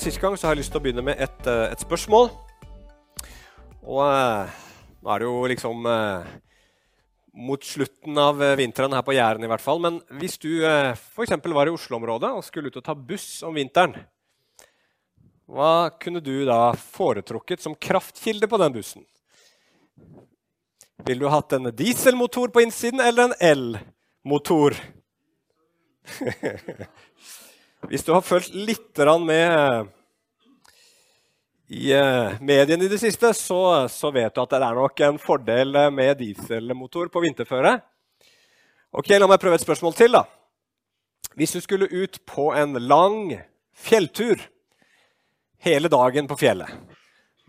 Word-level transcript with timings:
Sist 0.00 0.20
gang 0.22 0.36
så 0.38 0.46
har 0.46 0.54
jeg 0.54 0.62
lyst 0.62 0.72
til 0.72 0.80
å 0.80 0.84
begynne 0.84 1.04
med 1.04 1.20
et, 1.20 1.40
uh, 1.44 1.66
et 1.68 1.82
spørsmål. 1.82 2.30
Og 3.82 4.00
uh, 4.00 4.48
nå 5.02 5.10
er 5.12 5.20
det 5.20 5.26
jo 5.26 5.50
liksom 5.50 5.88
mot 7.32 7.64
slutten 7.64 8.18
av 8.20 8.40
vinteren 8.60 8.92
her 8.92 9.02
på 9.04 9.14
Jæren 9.16 9.44
i 9.44 9.50
hvert 9.50 9.64
fall. 9.64 9.80
Men 9.82 9.98
hvis 10.20 10.36
du 10.38 10.62
f.eks. 10.62 11.32
var 11.42 11.66
i 11.66 11.72
Oslo-området 11.74 12.30
og 12.36 12.44
skulle 12.46 12.70
ut 12.70 12.76
og 12.78 12.84
ta 12.86 12.94
buss 12.94 13.40
om 13.48 13.56
vinteren, 13.56 13.96
hva 15.50 15.90
kunne 16.00 16.22
du 16.22 16.44
da 16.46 16.70
foretrukket 16.76 17.64
som 17.64 17.74
kraftkilde 17.74 18.46
på 18.48 18.60
den 18.62 18.76
bussen? 18.76 19.04
Ville 21.02 21.24
du 21.24 21.32
hatt 21.32 21.52
en 21.56 21.72
dieselmotor 21.74 22.52
på 22.54 22.62
innsiden 22.62 23.00
eller 23.02 23.32
en 23.32 23.34
elmotor? 23.50 24.76
Hvis 27.90 28.04
du 28.06 28.12
har 28.14 28.22
fulgt 28.22 28.54
litt 28.54 28.98
med 29.26 29.88
i 31.72 31.88
eh, 31.92 32.36
mediene 32.40 32.84
i 32.84 32.90
det 32.90 33.00
siste, 33.00 33.32
så, 33.34 33.88
så, 33.88 34.10
vet 34.14 34.34
du 34.34 34.42
at 34.42 34.52
det 34.52 34.60
er 34.60 34.78
nok 34.78 35.00
en 35.02 35.18
fordel 35.18 35.74
med 35.90 36.20
dieselmotor 36.20 37.10
på 37.10 37.22
vinterføre. 37.24 37.74
Ok, 38.92 39.10
La 39.18 39.26
meg 39.26 39.40
prøve 39.42 39.58
et 39.58 39.64
spørsmål 39.64 39.96
til. 39.98 40.14
da. 40.14 40.22
Hvis 41.34 41.56
du 41.56 41.60
skulle 41.64 41.90
ut 41.90 42.20
på 42.28 42.52
en 42.54 42.76
lang 42.76 43.34
fjelltur 43.72 44.38
hele 45.64 45.88
dagen 45.88 46.28
på 46.28 46.38
fjellet, 46.38 46.70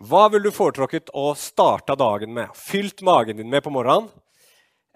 hva 0.02 0.26
ville 0.32 0.50
du 0.50 0.56
foretrukket 0.56 1.12
å 1.14 1.36
starte 1.38 1.94
dagen 2.00 2.34
med? 2.34 2.56
Fylt 2.58 3.04
magen 3.06 3.38
din 3.38 3.52
med 3.52 3.62
på 3.62 3.74
morgenen? 3.76 4.10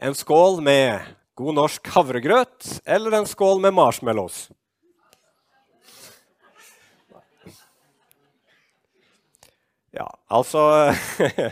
En 0.01 0.17
skål 0.17 0.63
med 0.65 1.03
god 1.37 1.57
norsk 1.59 1.89
havregrøt 1.93 2.79
eller 2.85 3.19
en 3.19 3.29
skål 3.29 3.61
med 3.61 3.75
marshmallows? 3.77 4.47
Ja, 9.95 10.07
altså 10.27 10.61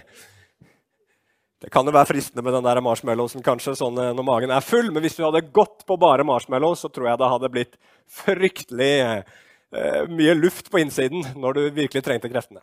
Det 1.66 1.72
kan 1.74 1.88
jo 1.88 1.94
være 1.96 2.10
fristende 2.12 2.44
med 2.46 2.54
den 2.54 2.66
der 2.68 2.82
marshmallowsen 2.84 3.42
kanskje, 3.42 3.74
sånn 3.80 3.96
eh, 3.98 4.12
når 4.14 4.26
magen 4.28 4.52
er 4.54 4.62
full, 4.62 4.92
men 4.94 5.02
hvis 5.02 5.16
du 5.18 5.24
hadde 5.26 5.48
gått 5.56 5.86
på 5.88 5.96
bare 5.98 6.26
marshmallows, 6.28 6.84
så 6.84 6.92
tror 6.94 7.10
jeg 7.10 7.22
det 7.22 7.30
hadde 7.32 7.50
blitt 7.54 7.78
fryktelig 8.12 8.92
eh, 9.02 10.04
mye 10.12 10.36
luft 10.38 10.70
på 10.70 10.84
innsiden 10.84 11.26
når 11.40 11.58
du 11.58 11.62
virkelig 11.80 12.04
trengte 12.06 12.30
kreftene. 12.30 12.62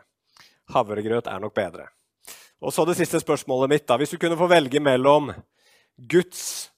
Havregrøt 0.70 1.26
er 1.26 1.42
nok 1.42 1.56
bedre. 1.56 1.88
Og 2.62 2.70
så 2.70 2.84
det 2.86 2.94
siste 3.00 3.18
spørsmålet 3.18 3.72
mitt. 3.72 3.86
da. 3.88 3.96
Hvis 3.98 4.14
du 4.14 4.20
kunne 4.22 4.38
få 4.38 4.46
velge 4.46 4.78
mellom 4.78 5.32
Guds 5.96 6.70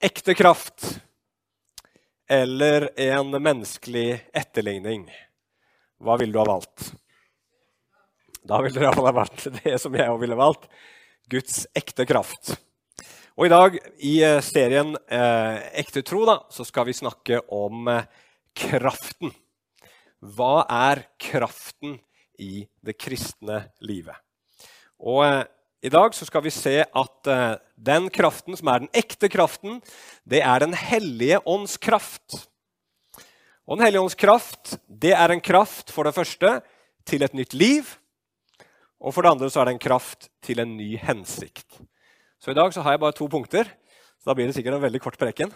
ekte 0.00 0.32
kraft 0.38 0.94
eller 2.28 2.88
en 2.96 3.36
menneskelig 3.36 4.22
etterligning, 4.32 5.10
hva 6.00 6.16
ville 6.16 6.32
du 6.32 6.40
ha 6.40 6.48
valgt? 6.48 6.94
Da 8.46 8.60
ville 8.62 8.78
det 8.78 8.86
iallfall 8.86 9.10
vært 9.16 9.48
det 9.64 9.74
som 9.82 9.94
jeg 9.96 10.06
òg 10.06 10.20
ville 10.22 10.38
valgt. 10.38 10.68
Guds 11.30 11.64
ekte 11.74 12.06
kraft. 12.06 12.52
Og 13.36 13.48
I 13.48 13.50
dag 13.50 13.74
i 14.06 14.12
eh, 14.24 14.38
serien 14.44 14.94
eh, 15.12 15.56
Ekte 15.82 16.04
tro 16.06 16.22
da, 16.28 16.38
så 16.54 16.64
skal 16.64 16.86
vi 16.86 16.94
snakke 16.96 17.42
om 17.52 17.90
eh, 17.90 18.06
kraften. 18.56 19.34
Hva 20.22 20.62
er 20.70 21.02
kraften 21.20 21.98
i 22.38 22.64
det 22.86 22.94
kristne 23.02 23.64
livet? 23.82 24.14
Og 25.02 25.24
eh, 25.26 25.42
I 25.82 25.92
dag 25.92 26.14
så 26.14 26.30
skal 26.30 26.46
vi 26.46 26.54
se 26.54 26.78
at 26.86 27.32
eh, 27.34 27.58
den 27.74 28.08
kraften 28.14 28.56
som 28.56 28.70
er 28.70 28.86
den 28.86 28.94
ekte 28.94 29.28
kraften, 29.32 29.82
det 30.22 30.44
er 30.46 30.62
Den 30.62 30.78
hellige 30.78 31.42
ånds 31.44 31.76
kraft. 31.82 32.46
Og 33.66 33.76
Den 33.76 33.88
hellige 33.88 34.06
ånds 34.06 34.18
kraft 34.22 34.78
det 34.86 35.16
er 35.18 35.34
en 35.34 35.42
kraft 35.42 35.90
for 35.90 36.06
det 36.06 36.14
første 36.14 36.60
til 37.04 37.26
et 37.26 37.34
nytt 37.34 37.58
liv. 37.58 37.96
Og 39.02 39.12
for 39.12 39.24
det 39.24 39.32
andre 39.34 39.50
så 39.52 39.60
er 39.60 39.68
det 39.68 39.76
en 39.76 39.86
kraft 39.86 40.30
til 40.44 40.62
en 40.62 40.76
ny 40.78 40.94
hensikt. 41.00 41.80
Så 42.40 42.52
i 42.52 42.56
dag 42.56 42.72
så 42.72 42.84
har 42.84 42.96
jeg 42.96 43.02
bare 43.02 43.16
to 43.16 43.28
punkter, 43.28 43.68
så 44.20 44.30
da 44.30 44.36
blir 44.36 44.48
det 44.48 44.56
sikkert 44.56 44.78
en 44.78 44.84
veldig 44.84 45.02
kort 45.04 45.18
preken. 45.20 45.52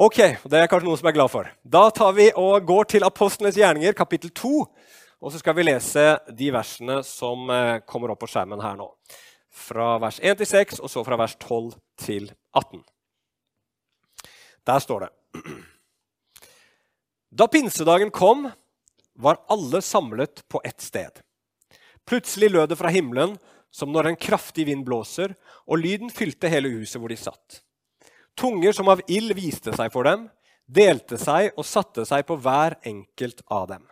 Ok, 0.00 0.16
Det 0.16 0.56
er 0.56 0.66
kanskje 0.66 0.88
noen 0.88 0.96
som 0.96 1.08
er 1.10 1.12
glad 1.12 1.28
for. 1.28 1.48
Da 1.62 1.90
tar 1.90 2.14
vi 2.16 2.30
og 2.32 2.64
går 2.64 2.84
til 2.88 3.04
Apostlenes 3.04 3.58
gjerninger, 3.58 3.92
kapittel 3.92 4.30
2. 4.30 4.52
Og 5.20 5.32
så 5.32 5.38
skal 5.42 5.52
vi 5.58 5.66
lese 5.66 6.04
de 6.32 6.48
versene 6.54 7.02
som 7.04 7.50
eh, 7.52 7.82
kommer 7.84 8.14
opp 8.14 8.22
på 8.22 8.30
skjermen 8.32 8.62
her 8.64 8.78
nå. 8.78 8.86
Fra 9.52 9.98
vers 10.00 10.16
1 10.24 10.40
til 10.40 10.48
6, 10.48 10.80
og 10.80 10.88
så 10.88 11.04
fra 11.04 11.18
vers 11.20 11.34
12 11.36 11.74
til 12.00 12.30
18. 12.56 12.80
Der 14.64 14.80
står 14.80 15.04
det 15.04 15.10
Da 17.42 17.46
pinsedagen 17.52 18.10
kom, 18.10 18.48
var 19.20 19.42
alle 19.52 19.82
samlet 19.84 20.48
på 20.48 20.62
ett 20.64 20.80
sted. 20.80 21.20
Plutselig 22.10 22.50
lød 22.50 22.72
det 22.72 22.78
fra 22.80 22.90
himmelen 22.90 23.36
som 23.70 23.92
når 23.94 24.10
en 24.10 24.18
kraftig 24.18 24.64
vind 24.66 24.82
blåser, 24.82 25.36
og 25.70 25.78
lyden 25.78 26.10
fylte 26.10 26.50
hele 26.50 26.72
huset 26.72 26.98
hvor 26.98 27.12
de 27.12 27.18
satt. 27.18 27.60
Tunger 28.34 28.74
som 28.74 28.90
av 28.90 29.02
ild 29.06 29.30
viste 29.38 29.70
seg 29.76 29.92
for 29.94 30.08
dem, 30.08 30.26
delte 30.66 31.18
seg 31.22 31.52
og 31.54 31.66
satte 31.66 32.02
seg 32.08 32.26
på 32.26 32.34
hver 32.42 32.80
enkelt 32.86 33.44
av 33.46 33.68
dem. 33.70 33.84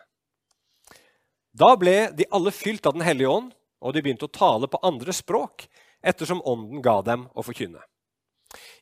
Da 1.55 1.73
ble 1.79 2.11
de 2.15 2.27
alle 2.35 2.51
fylt 2.55 2.87
av 2.87 2.99
Den 2.99 3.07
hellige 3.07 3.31
ånd, 3.31 3.55
og 3.79 3.95
de 3.95 4.03
begynte 4.03 4.27
å 4.27 4.35
tale 4.35 4.67
på 4.67 4.83
andre 4.83 5.15
språk, 5.15 5.69
ettersom 6.03 6.43
ånden 6.43 6.83
ga 6.83 6.99
dem 7.07 7.29
å 7.39 7.45
forkynne. 7.47 7.83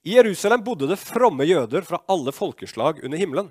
I 0.06 0.16
Jerusalem 0.16 0.64
bodde 0.64 0.88
det 0.88 1.00
fromme 1.00 1.44
jøder 1.44 1.84
fra 1.84 2.00
alle 2.08 2.32
folkeslag 2.32 3.02
under 3.04 3.20
himmelen. 3.20 3.50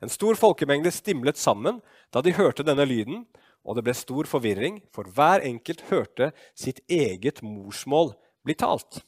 En 0.00 0.12
stor 0.12 0.36
folkemengde 0.36 0.92
stimlet 0.92 1.40
sammen 1.40 1.80
da 2.12 2.20
de 2.24 2.36
hørte 2.36 2.64
denne 2.66 2.84
lyden, 2.88 3.24
og 3.64 3.76
det 3.76 3.84
ble 3.84 3.94
stor 3.96 4.28
forvirring, 4.28 4.80
for 4.94 5.08
hver 5.12 5.44
enkelt 5.46 5.84
hørte 5.90 6.30
sitt 6.56 6.80
eget 6.88 7.42
morsmål 7.44 8.14
bli 8.46 8.56
talt. 8.56 9.02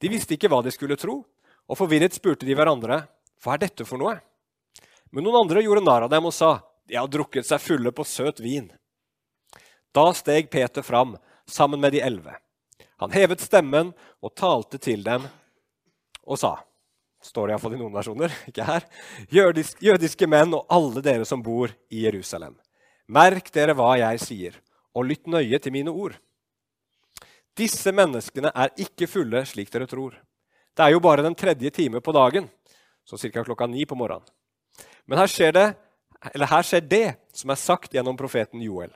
De 0.00 0.10
visste 0.12 0.36
ikke 0.36 0.50
hva 0.52 0.60
de 0.64 0.72
skulle 0.74 0.98
tro, 1.00 1.22
og 1.66 1.78
forvirret 1.78 2.14
spurte 2.14 2.46
de 2.46 2.54
hverandre 2.56 3.02
hva 3.42 3.54
er 3.54 3.64
dette 3.64 3.86
for 3.88 4.00
noe. 4.00 4.18
Men 5.10 5.24
noen 5.24 5.44
andre 5.44 5.64
gjorde 5.64 5.84
narr 5.86 6.06
av 6.06 6.12
dem 6.12 6.28
og 6.28 6.34
sa 6.36 6.58
de 6.86 6.98
har 6.98 7.08
drukket 7.10 7.48
seg 7.48 7.62
fulle 7.62 7.90
på 7.94 8.04
søt 8.06 8.42
vin. 8.42 8.68
Da 9.96 10.10
steg 10.14 10.50
Peter 10.52 10.84
fram 10.86 11.16
sammen 11.48 11.80
med 11.80 11.96
de 11.96 12.02
elleve. 12.04 12.36
Han 13.00 13.14
hevet 13.14 13.42
stemmen 13.42 13.92
og 14.20 14.36
talte 14.36 14.78
til 14.82 15.02
dem 15.06 15.26
og 16.26 16.38
sa 16.40 16.56
står 17.26 17.48
det 17.48 17.56
iallfall 17.56 17.74
i 17.74 17.80
noen 17.80 17.94
versjoner, 17.94 18.34
ikke 18.50 18.66
her, 18.66 18.86
jødiske 19.82 20.28
menn 20.30 20.54
og 20.54 20.66
alle 20.72 21.02
dere 21.04 21.26
som 21.28 21.42
bor 21.42 21.72
i 21.90 22.04
Jerusalem. 22.04 22.54
Merk 23.06 23.52
dere 23.54 23.74
hva 23.78 23.94
jeg 24.00 24.22
sier, 24.22 24.54
og 24.96 25.06
lytt 25.06 25.28
nøye 25.30 25.58
til 25.62 25.74
mine 25.74 25.92
ord. 25.92 26.16
Disse 27.56 27.92
menneskene 27.94 28.50
er 28.50 28.74
ikke 28.82 29.08
fulle 29.08 29.44
slik 29.48 29.70
dere 29.72 29.86
tror. 29.88 30.16
Det 30.76 30.84
er 30.84 30.92
jo 30.92 31.00
bare 31.00 31.24
den 31.24 31.36
tredje 31.38 31.70
time 31.70 32.02
på 32.04 32.12
dagen, 32.12 32.50
så 33.06 33.16
ca. 33.16 33.44
klokka 33.44 33.66
ni 33.70 33.86
på 33.86 33.96
morgenen. 33.96 34.26
Men 35.06 35.22
her 35.22 35.30
skjer, 35.30 35.54
det, 35.54 35.66
her 36.34 36.66
skjer 36.66 36.82
det 36.84 37.06
som 37.32 37.52
er 37.54 37.60
sagt 37.60 37.94
gjennom 37.94 38.18
profeten 38.18 38.60
Joel. 38.60 38.90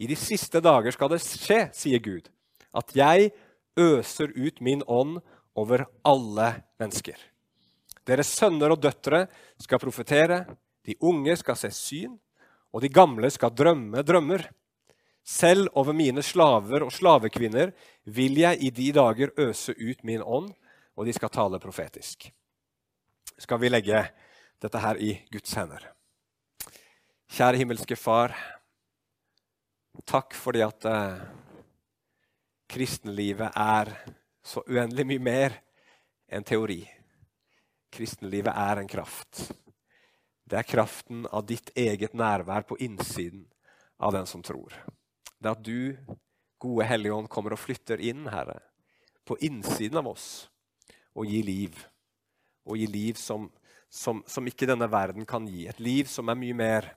I 0.00 0.08
de 0.08 0.16
siste 0.16 0.60
dager 0.64 0.92
skal 0.96 1.12
det 1.12 1.22
skje, 1.22 1.66
sier 1.76 2.00
Gud, 2.02 2.26
at 2.74 2.90
jeg 2.96 3.30
øser 3.76 4.32
ut 4.32 4.60
min 4.64 4.82
ånd 4.88 5.20
over 5.56 5.86
alle 6.04 6.48
mennesker. 6.80 7.16
Deres 8.06 8.32
sønner 8.32 8.72
og 8.72 8.80
døtre 8.80 9.26
skal 9.60 9.82
profetere, 9.82 10.44
de 10.86 10.96
unge 11.04 11.36
skal 11.36 11.58
se 11.58 11.70
syn, 11.74 12.16
og 12.76 12.82
de 12.84 12.92
gamle 12.92 13.30
skal 13.32 13.54
drømme 13.56 14.02
drømmer. 14.04 14.42
Selv 15.26 15.70
over 15.80 15.96
mine 15.96 16.22
slaver 16.22 16.84
og 16.84 16.92
slavekvinner 16.92 17.72
vil 18.04 18.36
jeg 18.38 18.60
i 18.62 18.70
de 18.70 18.90
dager 18.92 19.32
øse 19.40 19.72
ut 19.72 20.04
min 20.04 20.20
ånd, 20.22 20.52
og 20.96 21.08
de 21.08 21.14
skal 21.16 21.32
tale 21.32 21.60
profetisk. 21.60 22.28
Skal 23.38 23.60
vi 23.60 23.72
legge 23.72 24.04
dette 24.62 24.80
her 24.84 25.00
i 25.00 25.16
Guds 25.32 25.56
hender? 25.56 25.88
Kjære 27.32 27.64
himmelske 27.64 27.96
Far. 27.96 28.36
Takk 30.06 30.36
fordi 30.36 30.62
at 30.62 30.86
eh, 30.86 31.26
kristenlivet 32.68 33.56
er 33.56 33.94
så 34.44 34.62
uendelig 34.68 35.08
mye 35.08 35.26
mer 35.32 35.60
enn 36.28 36.44
teori. 36.44 36.82
Kristenlivet 37.90 38.52
er 38.52 38.82
en 38.82 38.90
kraft. 38.90 39.48
Det 40.46 40.60
er 40.60 40.68
kraften 40.68 41.24
av 41.34 41.46
ditt 41.48 41.72
eget 41.74 42.14
nærvær 42.14 42.66
på 42.68 42.78
innsiden 42.78 43.46
av 43.98 44.14
den 44.14 44.28
som 44.30 44.44
tror. 44.46 44.74
Det 45.38 45.48
er 45.48 45.56
at 45.56 45.64
du, 45.66 45.96
gode 46.62 46.86
Hellige 46.86 47.16
Ånd, 47.16 47.30
kommer 47.32 47.56
og 47.56 47.60
flytter 47.60 48.00
inn, 48.00 48.28
Herre, 48.30 48.60
på 49.26 49.36
innsiden 49.42 49.98
av 49.98 50.12
oss 50.12 50.28
og 51.16 51.26
gir 51.26 51.42
liv. 51.46 51.80
Og 52.66 52.78
gir 52.78 52.92
liv 52.92 53.18
som, 53.18 53.48
som, 53.90 54.22
som 54.26 54.46
ikke 54.46 54.68
denne 54.70 54.86
verden 54.90 55.26
kan 55.26 55.48
gi. 55.50 55.66
Et 55.66 55.82
liv 55.82 56.06
som 56.10 56.30
er 56.30 56.38
mye 56.38 56.56
mer 56.56 56.88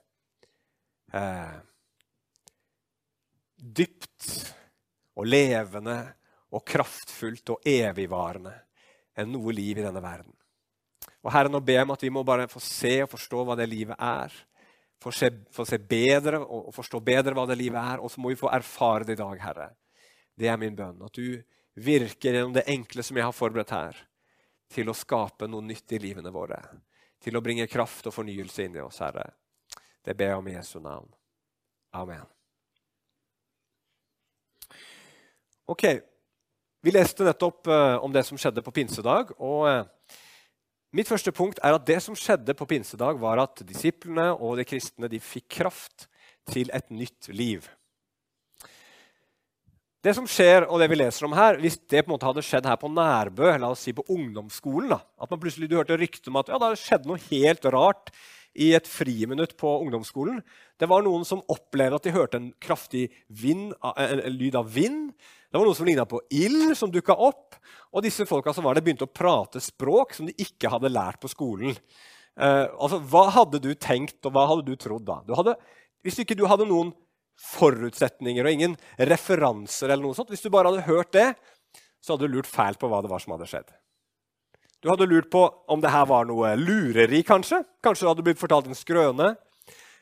eh, 1.12 1.58
dypt 3.58 4.30
og 5.18 5.26
levende 5.26 5.98
og 6.54 6.64
kraftfullt 6.66 7.56
og 7.56 7.66
evigvarende 7.68 8.54
enn 9.18 9.34
noe 9.34 9.54
liv 9.54 9.78
i 9.78 9.84
denne 9.84 10.02
verden. 10.02 10.34
Og 11.20 11.32
Herre, 11.34 11.52
nå 11.52 11.60
ber 11.60 11.80
jeg 11.80 11.88
om 11.88 11.92
at 11.94 12.04
vi 12.04 12.12
må 12.12 12.22
bare 12.24 12.48
få 12.48 12.62
se 12.64 12.94
og 13.04 13.10
forstå 13.12 13.44
hva 13.44 13.56
det 13.58 13.68
livet 13.68 13.98
er. 14.00 14.32
Få 15.00 15.12
se, 15.12 15.30
få 15.52 15.64
se 15.68 15.78
bedre 15.80 16.40
og 16.40 16.72
forstå 16.76 17.00
bedre 17.04 17.34
hva 17.36 17.46
det 17.48 17.58
livet 17.60 17.80
er. 17.80 18.00
Og 18.00 18.12
så 18.12 18.20
må 18.20 18.32
vi 18.32 18.40
få 18.40 18.50
erfare 18.52 19.06
det 19.08 19.16
i 19.18 19.20
dag, 19.20 19.40
Herre. 19.44 19.68
Det 20.36 20.48
er 20.48 20.60
min 20.60 20.76
bønn. 20.76 21.00
At 21.04 21.16
du 21.16 21.40
virker 21.80 22.32
gjennom 22.32 22.54
det 22.56 22.68
enkle 22.72 23.04
som 23.04 23.16
jeg 23.16 23.28
har 23.28 23.36
forberedt 23.36 23.74
her, 23.76 24.00
til 24.70 24.90
å 24.90 24.96
skape 24.96 25.48
noe 25.50 25.64
nytt 25.66 25.96
i 25.96 26.00
livene 26.00 26.32
våre. 26.32 26.60
Til 27.20 27.36
å 27.36 27.42
bringe 27.44 27.68
kraft 27.68 28.06
og 28.08 28.14
fornyelse 28.14 28.64
inn 28.64 28.76
i 28.78 28.84
oss, 28.84 29.00
Herre. 29.04 29.26
Det 30.00 30.16
ber 30.16 30.32
jeg 30.32 30.40
om 30.40 30.48
i 30.48 30.54
Jesu 30.54 30.78
navn. 30.80 31.08
Amen. 31.96 32.28
Ok, 35.70 35.84
Vi 36.80 36.92
leste 36.94 37.26
nettopp 37.26 37.68
uh, 37.68 37.98
om 38.00 38.12
det 38.12 38.22
som 38.24 38.38
skjedde 38.40 38.62
på 38.64 38.72
pinsedag. 38.72 39.34
og 39.36 39.66
uh, 39.68 40.22
Mitt 40.90 41.06
første 41.06 41.30
punkt 41.30 41.60
er 41.62 41.76
at 41.76 41.84
det 41.86 42.00
som 42.02 42.16
skjedde 42.18 42.54
på 42.58 42.66
pinsedag, 42.66 43.20
var 43.22 43.38
at 43.38 43.62
disiplene 43.66 44.32
og 44.34 44.56
de 44.58 44.66
kristne 44.66 45.10
de 45.10 45.20
fikk 45.22 45.46
kraft 45.60 46.08
til 46.50 46.72
et 46.74 46.88
nytt 46.90 47.28
liv. 47.30 47.68
Det 50.00 50.14
som 50.16 50.26
skjer, 50.26 50.64
og 50.64 50.80
det 50.80 50.88
vi 50.90 50.96
leser 50.96 51.26
om 51.28 51.36
her, 51.36 51.58
Hvis 51.60 51.76
det 51.76 52.02
på 52.02 52.08
en 52.08 52.14
måte 52.16 52.26
hadde 52.26 52.42
skjedd 52.42 52.66
her 52.66 52.78
på 52.80 52.88
Nærbø, 52.88 53.52
la 53.58 53.68
oss 53.70 53.84
si 53.84 53.92
på 53.92 54.06
ungdomsskolen, 54.08 54.88
da, 54.88 55.00
at 55.20 55.30
man 55.30 55.40
plutselig 55.40 55.68
hørte 55.70 55.98
rykte 56.00 56.32
om 56.32 56.40
at 56.40 56.48
ja, 56.48 56.58
det 56.58 56.78
skjedde 56.80 57.10
noe 57.10 57.20
helt 57.28 57.64
rart 57.68 58.10
i 58.56 58.72
et 58.74 58.88
friminutt 58.88 59.54
på 59.60 59.68
ungdomsskolen. 59.84 60.40
Det 60.80 60.88
var 60.88 61.04
noen 61.04 61.22
som 61.28 61.44
opplevde 61.52 62.00
at 62.00 62.08
de 62.08 62.16
hørte 62.16 62.40
en 62.40 62.48
kraftig 62.58 63.10
vind, 63.28 63.74
en 63.78 64.24
lyd 64.34 64.56
av 64.58 64.72
vind. 64.74 65.12
Det 65.50 65.58
var 65.58 65.66
noe 65.66 65.74
som 65.74 65.88
ligna 65.88 66.06
på 66.06 66.20
ild, 66.30 66.76
som 66.78 66.92
dukka 66.94 67.16
opp. 67.18 67.58
Og 67.90 68.04
disse 68.06 68.26
folka 68.28 68.54
som 68.54 68.66
var 68.66 68.78
der, 68.78 68.84
begynte 68.86 69.08
å 69.08 69.10
prate 69.10 69.62
språk 69.62 70.14
som 70.14 70.28
de 70.28 70.34
ikke 70.38 70.70
hadde 70.70 70.92
lært 70.92 71.18
på 71.22 71.30
skolen. 71.32 71.74
Eh, 72.38 72.66
altså, 72.70 73.00
Hva 73.02 73.26
hadde 73.34 73.58
du 73.62 73.72
tenkt, 73.74 74.20
og 74.24 74.36
hva 74.36 74.46
hadde 74.52 74.68
du 74.68 74.78
trodd 74.78 75.08
da? 75.08 75.18
Du 75.26 75.34
hadde, 75.34 75.56
hvis 76.06 76.20
ikke 76.22 76.38
du 76.38 76.46
hadde 76.50 76.68
noen 76.70 76.94
forutsetninger 77.40 78.46
og 78.46 78.54
ingen 78.54 78.78
referanser, 79.10 79.90
eller 79.90 80.04
noe 80.06 80.16
sånt, 80.16 80.30
hvis 80.30 80.44
du 80.44 80.52
bare 80.52 80.70
hadde 80.70 80.86
hørt 80.86 81.10
det, 81.16 81.28
så 82.00 82.14
hadde 82.14 82.28
du 82.28 82.36
lurt 82.36 82.48
fælt 82.48 82.78
på 82.80 82.88
hva 82.88 83.02
det 83.02 83.10
var 83.10 83.22
som 83.22 83.34
hadde 83.34 83.48
skjedd. 83.50 83.74
Du 84.80 84.88
hadde 84.88 85.08
lurt 85.08 85.28
på 85.32 85.42
om 85.68 85.82
det 85.82 85.92
her 85.92 86.06
var 86.08 86.28
noe 86.28 86.54
lureri, 86.56 87.20
kanskje. 87.26 87.64
Kanskje 87.84 88.06
du 88.06 88.10
hadde 88.12 88.24
blitt 88.24 88.40
fortalt 88.40 88.70
en 88.70 88.78
skrøne. 88.78 89.34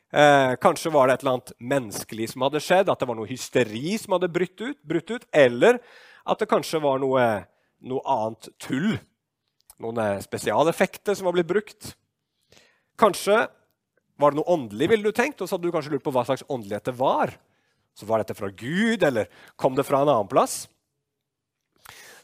Eh, 0.09 0.55
kanskje 0.57 0.93
var 0.93 1.07
det 1.07 1.19
et 1.19 1.25
eller 1.25 1.37
annet 1.37 1.53
menneskelig 1.61 2.31
som 2.33 2.47
hadde 2.47 2.63
skjedd, 2.65 2.89
at 2.89 3.01
det 3.01 3.09
var 3.11 3.19
noe 3.19 3.29
hysteri 3.29 3.93
som 4.01 4.15
hadde 4.17 4.31
brutt 4.33 4.63
ut, 4.63 4.79
brutt 4.81 5.11
ut 5.13 5.27
eller 5.37 5.83
at 6.29 6.41
det 6.41 6.49
kanskje 6.49 6.81
var 6.81 7.01
noe, 7.03 7.25
noe 7.85 8.05
annet 8.09 8.49
tull. 8.63 8.95
Noen 9.79 10.01
eh, 10.03 10.23
spesialeffekter 10.25 11.19
som 11.19 11.29
var 11.29 11.37
blitt 11.37 11.51
brukt. 11.51 11.93
Kanskje 12.99 13.45
var 14.19 14.33
det 14.33 14.41
noe 14.41 14.51
åndelig, 14.51 14.89
ville 14.91 15.13
du 15.13 15.15
tenkt, 15.15 15.43
og 15.43 15.49
så 15.49 15.57
hadde 15.57 15.69
du 15.69 15.75
kanskje 15.75 15.93
lurt 15.95 16.07
på 16.07 16.13
hva 16.15 16.25
slags 16.27 16.47
åndelighet 16.49 16.89
det 16.89 16.97
var. 16.99 17.37
Så 17.95 18.07
Var 18.09 18.23
dette 18.23 18.35
fra 18.39 18.49
Gud, 18.51 19.03
eller 19.03 19.29
kom 19.57 19.77
det 19.77 19.87
fra 19.87 20.01
en 20.03 20.11
annen 20.11 20.31
plass? 20.31 20.67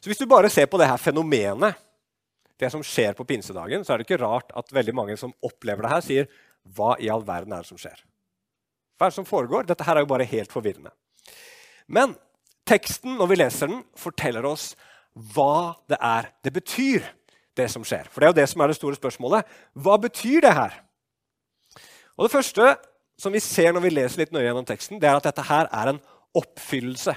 Så 0.01 0.11
Hvis 0.11 0.19
du 0.19 0.27
bare 0.27 0.51
ser 0.51 0.67
på 0.67 0.79
det 0.81 0.89
her 0.89 0.99
fenomenet, 1.01 1.77
det 2.59 2.71
som 2.71 2.83
skjer 2.87 3.15
på 3.19 3.27
pinsedagen, 3.27 3.85
så 3.85 3.93
er 3.93 4.01
det 4.01 4.07
ikke 4.07 4.23
rart 4.23 4.53
at 4.55 4.73
veldig 4.73 4.95
mange 4.95 5.17
som 5.19 5.33
opplever 5.43 5.83
det 5.83 5.91
her, 5.91 6.05
sier 6.07 6.29
hva 6.77 6.95
i 7.01 7.11
all 7.13 7.25
verden 7.27 7.53
er 7.53 7.65
det 7.65 7.71
som 7.71 7.81
skjer? 7.81 7.99
Hva 8.97 9.07
er 9.07 9.13
det 9.13 9.19
som 9.19 9.29
foregår? 9.29 9.67
Dette 9.69 9.85
her 9.87 9.99
er 9.99 10.05
jo 10.05 10.13
bare 10.13 10.29
helt 10.29 10.53
forvirrende. 10.55 10.93
Men 11.87 12.15
teksten, 12.69 13.19
når 13.19 13.31
vi 13.31 13.41
leser 13.41 13.71
den, 13.71 13.85
forteller 13.99 14.47
oss 14.49 14.73
hva 15.35 15.77
det 15.91 15.99
er 16.01 16.31
det 16.43 16.55
betyr, 16.55 17.05
det 17.55 17.69
som 17.71 17.85
skjer. 17.87 18.09
For 18.11 18.21
det 18.21 18.27
er 18.27 18.33
jo 18.33 18.41
det 18.41 18.49
som 18.51 18.65
er 18.65 18.73
det 18.73 18.79
store 18.79 18.99
spørsmålet. 18.99 19.47
Hva 19.79 19.99
betyr 20.03 20.43
det 20.43 20.55
her? 20.57 20.81
Og 22.17 22.27
Det 22.27 22.33
første 22.33 22.75
som 23.19 23.35
vi 23.35 23.43
ser 23.43 23.73
når 23.75 23.85
vi 23.85 23.95
leser 23.95 24.23
litt 24.23 24.35
nøye 24.35 24.47
gjennom 24.49 24.67
teksten, 24.67 24.99
det 24.99 25.09
er 25.09 25.19
at 25.19 25.27
dette 25.29 25.45
her 25.47 25.69
er 25.71 25.93
en 25.93 26.03
oppfyllelse. 26.35 27.15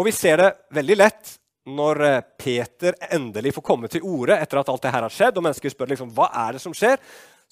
Og 0.00 0.08
vi 0.08 0.14
ser 0.16 0.40
det 0.40 0.52
veldig 0.72 0.96
lett 0.96 1.34
når 1.68 2.00
eh, 2.06 2.22
Peter 2.40 2.96
endelig 3.12 3.52
får 3.54 3.64
komme 3.66 3.90
til 3.92 4.04
orde 4.08 4.38
etter 4.40 4.58
at 4.58 4.70
alt 4.72 4.82
det 4.82 4.92
her 4.94 5.04
har 5.04 5.12
skjedd, 5.12 5.36
og 5.36 5.44
mennesker 5.46 5.72
spør 5.72 5.92
liksom, 5.92 6.10
hva 6.16 6.30
er 6.46 6.56
det 6.56 6.62
som 6.64 6.74
skjer, 6.74 6.96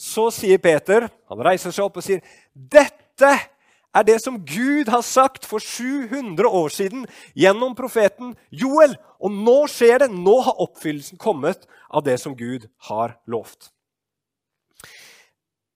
så 0.01 0.31
sier 0.33 0.61
Peter 0.63 1.11
han 1.29 1.43
reiser 1.45 1.75
seg 1.75 1.85
opp 1.85 1.99
og 2.01 2.05
sier, 2.07 2.23
'Dette 2.55 3.33
er 3.91 4.07
det 4.07 4.21
som 4.23 4.39
Gud 4.47 4.89
har 4.89 5.03
sagt 5.05 5.45
for 5.45 5.61
700 5.61 6.49
år 6.49 6.73
siden 6.73 7.05
gjennom 7.37 7.77
profeten 7.77 8.35
Joel.' 8.51 8.97
Og 9.21 9.35
nå 9.35 9.67
skjer 9.69 10.01
det. 10.01 10.11
Nå 10.17 10.39
har 10.41 10.63
oppfyllelsen 10.65 11.19
kommet 11.21 11.67
av 11.93 12.07
det 12.07 12.17
som 12.23 12.33
Gud 12.33 12.65
har 12.89 13.19
lovt. 13.29 13.69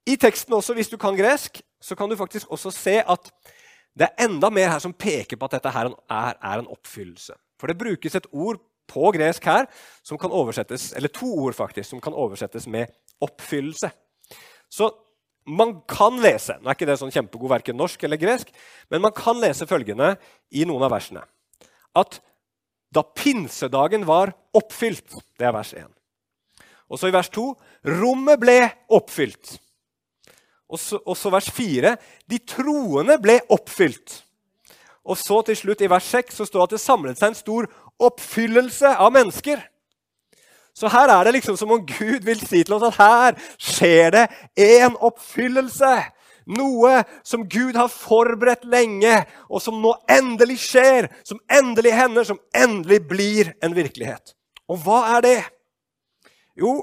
I 0.09 0.17
teksten 0.17 0.55
også, 0.57 0.73
hvis 0.73 0.89
du 0.89 0.97
kan 0.97 1.17
gresk, 1.17 1.61
så 1.81 1.97
kan 1.97 2.09
du 2.09 2.17
faktisk 2.17 2.49
også 2.49 2.73
se 2.73 3.03
at 3.05 3.29
det 3.93 4.09
er 4.09 4.25
enda 4.25 4.49
mer 4.51 4.71
her 4.73 4.81
som 4.81 4.97
peker 4.97 5.37
på 5.37 5.45
at 5.45 5.59
dette 5.59 5.71
her 5.71 5.93
er, 5.93 6.33
er 6.41 6.63
en 6.63 6.71
oppfyllelse. 6.73 7.37
For 7.61 7.69
det 7.69 7.79
brukes 7.79 8.17
et 8.17 8.27
ord 8.33 8.59
på 8.89 9.13
gresk 9.13 9.45
her 9.45 9.69
som 10.03 10.19
kan 10.21 10.33
oversettes, 10.33 10.93
eller 10.97 11.13
to 11.13 11.29
ord 11.45 11.55
faktisk, 11.57 11.91
som 11.91 12.01
kan 12.01 12.17
oversettes 12.17 12.67
med 12.67 12.89
oppfyllelse. 13.21 13.93
Så 14.75 14.91
man 15.45 15.77
kan 15.89 16.17
lese 16.23 16.57
Nå 16.61 16.71
er 16.71 16.77
ikke 16.77 16.89
det 16.89 16.97
sånn 17.01 17.13
kjempegod 17.15 17.53
verken 17.53 17.77
norsk 17.79 18.07
eller 18.07 18.21
gresk, 18.21 18.51
men 18.91 19.05
man 19.05 19.15
kan 19.15 19.39
lese 19.43 19.69
følgende 19.69 20.15
i 20.51 20.65
noen 20.67 20.87
av 20.87 20.95
versene. 20.95 21.25
At 21.95 22.19
da 22.95 23.03
pinsedagen 23.05 24.07
var 24.07 24.33
oppfylt 24.55 25.17
Det 25.39 25.47
er 25.47 25.55
vers 25.55 25.75
1. 25.77 25.87
Og 26.91 27.01
så 27.01 27.09
i 27.09 27.15
vers 27.15 27.31
2 27.33 27.45
rommet 28.01 28.41
ble 28.41 28.59
oppfylt. 28.93 29.57
Og 30.69 30.81
så, 30.81 30.99
og 31.01 31.17
så 31.17 31.31
vers 31.33 31.49
4 31.55 31.95
de 32.31 32.39
troende 32.49 33.17
ble 33.23 33.39
oppfylt. 33.53 34.21
Og 35.05 35.19
så 35.21 35.41
til 35.45 35.59
slutt 35.59 35.85
i 35.85 35.91
vers 35.91 36.07
6 36.13 36.41
så 36.41 36.47
står 36.49 36.61
det 36.61 36.67
at 36.69 36.75
det 36.77 36.83
samlet 36.85 37.21
seg 37.21 37.33
en 37.33 37.39
stor 37.39 37.69
oppfyllelse 38.09 38.95
av 38.97 39.13
mennesker. 39.15 39.61
Så 40.75 40.91
her 40.91 41.11
er 41.13 41.25
det 41.25 41.37
liksom 41.37 41.57
som 41.57 41.71
om 41.71 41.83
Gud 41.87 42.25
vil 42.27 42.41
si 42.43 42.65
til 42.65 42.75
oss 42.77 42.89
at 42.89 42.99
her 42.99 43.37
skjer 43.63 44.15
det 44.15 44.25
en 44.59 44.97
oppfyllelse. 44.99 45.95
Noe 46.51 46.97
som 47.25 47.47
Gud 47.49 47.77
har 47.79 47.89
forberedt 47.89 48.67
lenge, 48.69 49.23
og 49.49 49.63
som 49.65 49.79
nå 49.81 49.95
endelig 50.11 50.59
skjer. 50.67 51.09
Som 51.25 51.41
endelig 51.49 51.95
hender, 51.97 52.27
som 52.27 52.41
endelig 52.53 53.01
blir 53.09 53.53
en 53.65 53.77
virkelighet. 53.77 54.35
Og 54.69 54.83
hva 54.85 55.05
er 55.17 55.25
det? 55.25 55.39
Jo, 56.59 56.75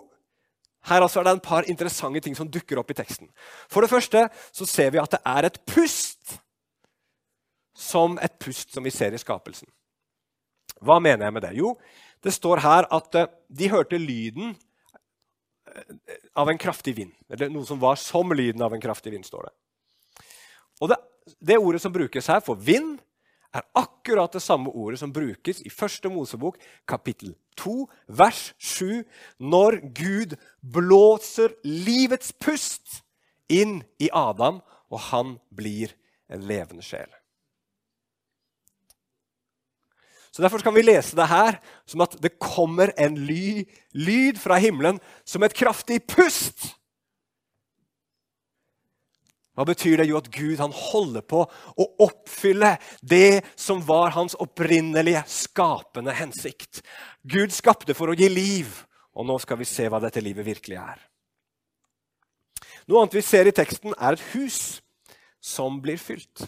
her 0.89 1.03
altså 1.03 1.19
er 1.19 1.27
det 1.27 1.35
en 1.35 1.43
par 1.45 1.67
interessante 1.69 2.23
ting 2.25 2.35
som 2.37 2.49
dukker 2.49 2.79
opp 2.81 2.89
i 2.91 2.97
teksten. 2.97 3.29
For 3.69 3.83
det 3.83 3.91
første 3.91 4.25
så 4.49 4.65
ser 4.65 4.89
vi 4.95 5.01
at 5.01 5.13
det 5.13 5.21
er 5.25 5.49
et 5.49 5.59
pust. 5.69 6.39
Som 7.77 8.17
et 8.21 8.33
pust 8.41 8.73
som 8.73 8.85
vi 8.85 8.93
ser 8.93 9.13
i 9.13 9.21
skapelsen. 9.21 9.69
Hva 10.81 10.97
mener 10.99 11.27
jeg 11.27 11.33
med 11.33 11.45
det? 11.45 11.53
Jo, 11.59 11.75
det 12.23 12.33
står 12.35 12.61
her 12.63 12.87
at 12.93 13.15
eh, 13.17 13.29
de 13.49 13.69
hørte 13.71 13.99
lyden 13.99 14.53
eh, 15.67 16.17
av 16.37 16.49
en 16.49 16.59
kraftig 16.61 16.95
vind. 16.97 17.13
Eller 17.29 17.51
noe 17.53 17.67
som 17.67 17.79
var 17.81 17.99
som 17.99 18.33
lyden 18.35 18.61
av 18.61 18.73
en 18.73 18.83
kraftig 18.83 19.13
vind. 19.13 19.25
står 19.25 19.49
det. 19.49 19.55
Og 20.81 20.91
det, 20.91 20.99
det 21.39 21.57
ordet 21.57 21.81
som 21.81 21.93
brukes 21.93 22.29
her 22.29 22.43
for 22.45 22.59
vind, 22.59 22.99
er 23.51 23.65
akkurat 23.75 24.31
det 24.31 24.41
samme 24.41 24.71
ordet 24.71 25.01
som 25.01 25.11
brukes 25.11 25.59
i 25.67 25.69
første 25.69 26.09
Mosebok, 26.09 26.55
kapittel 26.87 27.33
2, 27.59 27.87
vers 28.07 28.53
7, 28.57 29.03
når 29.43 29.81
Gud 29.97 30.37
blåser 30.61 31.57
livets 31.67 32.31
pust 32.39 33.01
inn 33.51 33.81
i 33.99 34.07
Adam, 34.15 34.61
og 34.91 35.03
han 35.11 35.35
blir 35.51 35.91
en 36.31 36.47
levende 36.47 36.83
sjel. 36.85 37.11
Så 40.31 40.41
Derfor 40.41 40.63
kan 40.63 40.75
vi 40.75 40.83
lese 40.85 41.15
det 41.15 41.27
her 41.27 41.57
som 41.85 42.03
at 42.05 42.15
det 42.23 42.37
kommer 42.39 42.93
en 42.97 43.17
ly, 43.27 43.65
lyd 43.91 44.39
fra 44.39 44.55
himmelen 44.63 45.01
som 45.27 45.43
et 45.43 45.55
kraftig 45.55 45.99
pust. 46.07 46.71
Hva 49.51 49.65
betyr 49.67 49.99
det? 49.99 50.07
Jo, 50.07 50.21
at 50.21 50.31
Gud 50.31 50.61
han 50.63 50.71
holder 50.71 51.25
på 51.27 51.43
å 51.43 51.87
oppfylle 52.05 52.77
det 53.03 53.43
som 53.59 53.83
var 53.83 54.15
hans 54.15 54.37
opprinnelige 54.39 55.25
skapende 55.27 56.15
hensikt. 56.15 56.79
Gud 57.27 57.51
skapte 57.51 57.93
for 57.97 58.09
å 58.09 58.15
gi 58.15 58.29
liv, 58.31 58.71
og 59.11 59.27
nå 59.27 59.35
skal 59.43 59.59
vi 59.59 59.67
se 59.67 59.89
hva 59.91 59.99
dette 59.99 60.23
livet 60.23 60.47
virkelig 60.47 60.79
er. 60.79 61.03
Noe 62.87 63.03
annet 63.03 63.19
vi 63.19 63.25
ser 63.27 63.51
i 63.51 63.55
teksten, 63.55 63.91
er 63.99 64.15
et 64.15 64.25
hus 64.31 64.79
som 65.43 65.81
blir 65.83 65.99
fylt. 65.99 66.47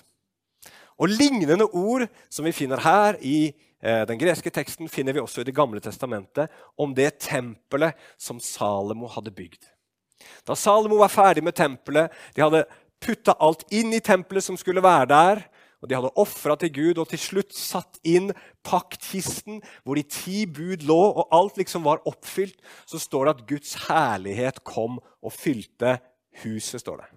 Og 0.97 1.11
Lignende 1.11 1.67
ord 1.67 2.07
som 2.31 2.47
vi 2.47 2.55
finner 2.55 2.79
her 2.81 3.19
i 3.19 3.51
den 3.83 4.19
greske 4.19 4.51
teksten 4.53 4.87
finner 4.87 5.15
vi 5.15 5.19
også 5.19 5.41
i 5.41 5.47
Det 5.49 5.55
gamle 5.55 5.81
testamentet 5.83 6.51
om 6.79 6.93
det 6.95 7.17
tempelet 7.25 7.99
som 8.17 8.39
Salomo 8.39 9.09
hadde 9.11 9.33
bygd. 9.35 9.67
Da 10.47 10.55
Salomo 10.55 11.01
var 11.01 11.11
ferdig 11.11 11.43
med 11.43 11.55
tempelet, 11.57 12.13
de 12.35 12.45
hadde 12.45 12.63
putta 13.03 13.35
alt 13.43 13.65
inn 13.75 13.91
i 13.93 13.99
tempelet 14.03 14.45
som 14.45 14.59
skulle 14.59 14.83
være 14.83 15.09
der, 15.11 15.43
Og 15.83 15.89
De 15.89 15.95
hadde 15.97 16.13
ofra 16.15 16.55
til 16.55 16.71
Gud 16.71 16.99
og 17.01 17.09
til 17.11 17.19
slutt 17.19 17.51
satt 17.51 17.97
inn 18.07 18.29
paktkisten 18.63 19.57
hvor 19.83 19.99
de 19.99 20.05
ti 20.07 20.45
bud 20.47 20.85
lå, 20.87 20.95
og 20.95 21.27
alt 21.35 21.59
liksom 21.59 21.83
var 21.83 21.99
oppfylt. 22.07 22.55
Så 22.87 23.01
står 23.03 23.25
det 23.25 23.33
at 23.33 23.47
Guds 23.49 23.73
herlighet 23.89 24.63
kom 24.63 25.01
og 25.19 25.35
fylte 25.35 25.97
huset. 26.45 26.79
står 26.79 27.03
det. 27.03 27.09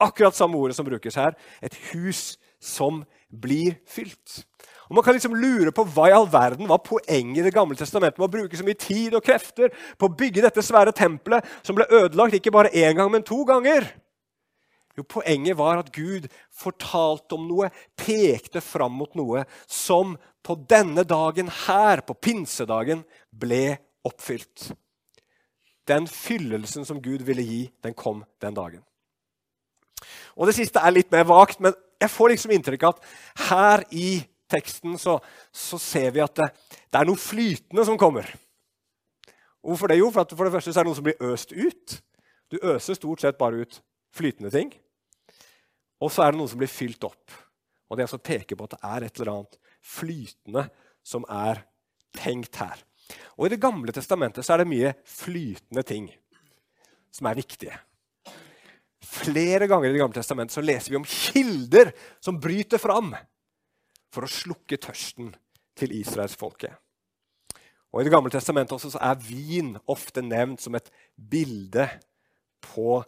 Akkurat 0.00 0.34
samme 0.34 0.56
ordet 0.56 0.76
som 0.76 0.88
brukes 0.88 1.20
her. 1.20 1.36
Et 1.60 1.74
hus 1.92 2.38
som 2.60 3.04
blir 3.32 3.78
fylt. 3.88 4.42
Og 4.88 4.94
Man 4.94 5.04
kan 5.04 5.16
liksom 5.16 5.34
lure 5.34 5.72
på 5.72 5.86
hva 5.88 6.08
i 6.10 6.14
all 6.14 6.28
verden 6.28 6.68
var 6.68 6.82
poenget 6.84 7.40
i 7.40 7.46
Det 7.46 7.54
gamle 7.54 7.76
testamentet 7.76 8.18
med 8.20 8.28
å 8.28 8.34
bruke 8.34 8.56
så 8.58 8.64
mye 8.66 8.76
tid 8.76 9.14
og 9.16 9.24
krefter 9.24 9.72
på 9.98 10.08
å 10.08 10.14
bygge 10.16 10.44
dette 10.44 10.62
svære 10.62 10.92
tempelet, 10.92 11.44
som 11.64 11.78
ble 11.78 11.88
ødelagt 11.88 12.36
ikke 12.36 12.52
bare 12.52 12.72
én 12.76 12.98
gang, 12.98 13.10
men 13.10 13.24
to 13.24 13.42
ganger. 13.48 13.88
Jo, 14.96 15.06
Poenget 15.08 15.56
var 15.56 15.80
at 15.80 15.88
Gud 15.94 16.28
fortalte 16.52 17.38
om 17.38 17.46
noe, 17.48 17.70
pekte 17.96 18.60
fram 18.60 18.92
mot 19.00 19.14
noe 19.16 19.46
som 19.64 20.18
på 20.44 20.58
denne 20.68 21.06
dagen 21.08 21.48
her, 21.64 22.02
på 22.04 22.12
pinsedagen, 22.20 23.06
ble 23.32 23.78
oppfylt. 24.04 24.72
Den 25.88 26.06
fyllelsen 26.06 26.84
som 26.84 27.00
Gud 27.02 27.24
ville 27.24 27.42
gi, 27.46 27.62
den 27.82 27.94
kom 27.94 28.26
den 28.42 28.54
dagen. 28.54 28.82
Og 30.36 30.46
Det 30.46 30.56
siste 30.56 30.82
er 30.82 30.92
litt 30.92 31.10
mer 31.12 31.24
vagt, 31.24 31.60
men 31.60 31.72
jeg 32.02 32.12
får 32.12 32.32
liksom 32.34 32.54
inntrykk 32.56 32.86
av 32.86 32.94
at 32.96 33.48
her 33.48 33.84
i 33.94 34.08
teksten 34.52 34.98
så, 35.00 35.16
så 35.54 35.78
ser 35.80 36.10
vi 36.14 36.22
at 36.24 36.34
det, 36.38 36.48
det, 36.90 36.98
er 36.98 37.08
noe 37.08 37.20
flytende 37.20 37.86
som 37.88 37.98
kommer. 38.00 38.28
Hvorfor 39.62 39.92
det? 39.92 40.00
Jo, 40.00 40.10
for, 40.12 40.26
for 40.36 40.48
det 40.48 40.54
første 40.56 40.74
så 40.74 40.82
er 40.82 40.86
det 40.86 40.90
noe 40.90 40.98
som 40.98 41.06
blir 41.06 41.26
øst 41.32 41.54
ut. 41.54 41.98
Du 42.52 42.58
øser 42.60 42.98
stort 42.98 43.22
sett 43.22 43.38
bare 43.40 43.62
ut 43.62 43.78
flytende 44.12 44.52
ting. 44.52 44.72
Og 46.02 46.10
så 46.12 46.24
er 46.24 46.34
det 46.34 46.40
noe 46.42 46.50
som 46.50 46.60
blir 46.60 46.70
fylt 46.70 47.04
opp. 47.06 47.32
Og 47.88 47.96
det 47.96 48.02
er 48.02 48.08
altså 48.08 48.24
peker 48.24 48.58
på 48.58 48.66
at 48.66 48.74
det 48.74 48.82
er 48.88 49.06
et 49.06 49.20
eller 49.20 49.32
annet 49.36 49.60
flytende 49.82 50.66
som 51.06 51.24
er 51.30 51.62
tenkt 52.16 52.58
her. 52.60 52.82
Og 53.38 53.46
I 53.46 53.54
Det 53.54 53.62
gamle 53.62 53.92
testamentet 53.94 54.44
så 54.44 54.54
er 54.54 54.62
det 54.62 54.72
mye 54.72 54.92
flytende 55.08 55.84
ting 55.86 56.10
som 57.12 57.28
er 57.28 57.38
viktige. 57.38 57.76
Flere 59.12 59.68
ganger 59.68 59.90
i 59.90 59.92
Det 59.92 60.00
gamle 60.00 60.16
testamentet 60.16 60.56
så 60.56 60.64
leser 60.64 60.92
vi 60.92 60.96
om 60.96 61.04
kilder 61.04 61.92
som 62.20 62.38
bryter 62.40 62.80
fram 62.80 63.12
for 64.12 64.24
å 64.24 64.30
slukke 64.30 64.78
tørsten 64.80 65.32
til 65.76 65.92
israelsfolket. 65.98 66.72
Og 67.92 68.00
I 68.00 68.04
Det 68.06 68.12
gamle 68.14 68.32
testamentet 68.32 68.72
også 68.72 68.94
så 68.94 69.02
er 69.04 69.20
vin 69.20 69.74
ofte 69.86 70.24
nevnt 70.24 70.64
som 70.64 70.74
et 70.78 70.88
bilde 71.16 71.88
på 72.64 73.02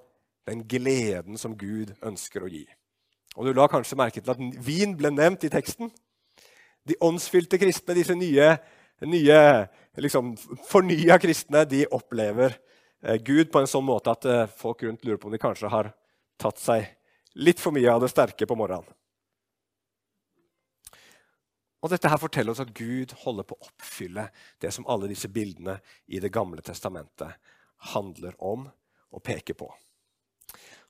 den 0.45 0.67
gleden 0.69 1.41
som 1.41 1.57
Gud 1.57 1.95
ønsker 2.05 2.45
å 2.45 2.51
gi. 2.53 2.67
Og 3.37 3.49
Du 3.49 3.57
la 3.57 3.69
kanskje 3.69 3.97
merke 3.97 4.21
til 4.21 4.31
at 4.35 4.61
vin 4.61 4.93
ble 4.97 5.11
nevnt 5.11 5.45
i 5.45 5.53
teksten. 5.53 5.91
De 6.85 7.01
åndsfylte 7.01 7.59
kristne, 7.59 7.97
disse 7.97 8.15
nye, 8.15 8.59
nye 9.09 9.41
liksom, 9.97 10.35
fornya 10.69 11.17
kristne, 11.19 11.65
de 11.65 11.87
opplever 11.89 12.59
Gud 13.05 13.51
på 13.53 13.61
en 13.61 13.69
sånn 13.69 13.85
måte 13.85 14.13
at 14.15 14.25
eh, 14.25 14.47
folk 14.49 14.83
rundt 14.83 15.05
lurer 15.05 15.19
på 15.21 15.29
om 15.29 15.35
de 15.35 15.41
kanskje 15.41 15.69
har 15.73 15.91
tatt 16.41 16.61
seg 16.61 16.87
litt 17.37 17.61
for 17.61 17.75
mye 17.75 17.91
av 17.93 18.01
det 18.01 18.09
sterke 18.13 18.47
på 18.49 18.57
morgenen. 18.57 18.89
Og 21.85 21.91
Dette 21.93 22.09
her 22.09 22.17
forteller 22.17 22.55
oss 22.55 22.63
at 22.65 22.73
Gud 22.73 23.13
holder 23.27 23.45
på 23.45 23.59
å 23.59 23.67
oppfylle 23.67 24.31
det 24.63 24.71
som 24.73 24.87
alle 24.89 25.11
disse 25.11 25.29
bildene 25.29 25.77
i 26.09 26.21
Det 26.23 26.33
gamle 26.33 26.65
testamentet 26.65 27.37
handler 27.93 28.33
om 28.41 28.65
og 29.13 29.23
peker 29.23 29.59
på. 29.59 29.69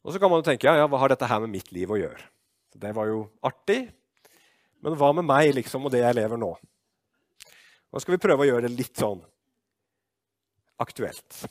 Og 0.05 0.13
Så 0.13 0.21
kan 0.23 0.31
man 0.31 0.39
jo 0.39 0.47
tenke 0.47 0.69
ja, 0.69 0.77
ja, 0.79 0.87
hva 0.87 1.01
har 1.03 1.11
dette 1.11 1.27
her 1.27 1.43
med 1.43 1.51
mitt 1.57 1.73
liv 1.75 1.91
å 1.91 1.99
gjøre? 1.99 2.23
Det 2.79 2.95
var 2.95 3.11
jo 3.11 3.25
artig. 3.43 3.89
Men 4.87 4.95
hva 5.01 5.11
med 5.17 5.27
meg 5.27 5.51
liksom, 5.57 5.87
og 5.87 5.91
det 5.95 6.05
jeg 6.05 6.19
lever 6.21 6.39
nå? 6.39 6.53
Nå 7.91 8.03
skal 8.03 8.15
vi 8.15 8.23
prøve 8.23 8.45
å 8.45 8.49
gjøre 8.53 8.69
det 8.69 8.79
litt 8.79 8.95
sånn 9.01 9.23
aktuelt. 10.83 11.43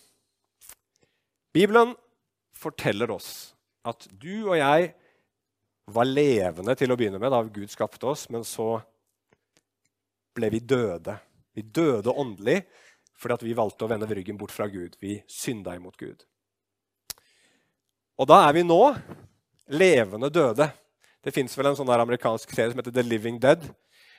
Bibelen 1.53 1.93
forteller 2.57 3.11
oss 3.13 3.53
at 3.85 4.07
du 4.09 4.49
og 4.49 4.57
jeg 4.57 4.93
var 5.93 6.07
levende 6.07 6.75
til 6.79 6.93
å 6.93 6.97
begynne 6.97 7.19
med 7.21 7.33
da 7.33 7.41
Gud 7.43 7.71
skapte 7.71 8.07
oss, 8.09 8.25
men 8.31 8.45
så 8.47 8.77
ble 10.33 10.49
vi 10.53 10.61
døde. 10.63 11.17
Vi 11.53 11.61
døde 11.61 12.13
åndelig 12.13 12.63
fordi 13.23 13.47
vi 13.47 13.55
valgte 13.55 13.85
å 13.85 13.91
vende 13.91 14.09
ryggen 14.09 14.39
bort 14.39 14.51
fra 14.51 14.65
Gud. 14.67 14.97
Vi 14.99 15.19
synda 15.29 15.75
imot 15.77 15.95
Gud. 15.99 16.25
Og 18.19 18.27
da 18.27 18.41
er 18.47 18.55
vi 18.57 18.65
nå 18.65 18.81
levende 19.71 20.31
døde. 20.33 20.67
Det 21.23 21.31
fins 21.31 21.53
vel 21.55 21.69
en 21.69 21.77
sånn 21.77 21.93
amerikansk 21.93 22.51
serie 22.51 22.73
som 22.73 22.81
heter 22.81 22.95
The 22.95 23.05
Living 23.05 23.37
Dead. 23.39 23.63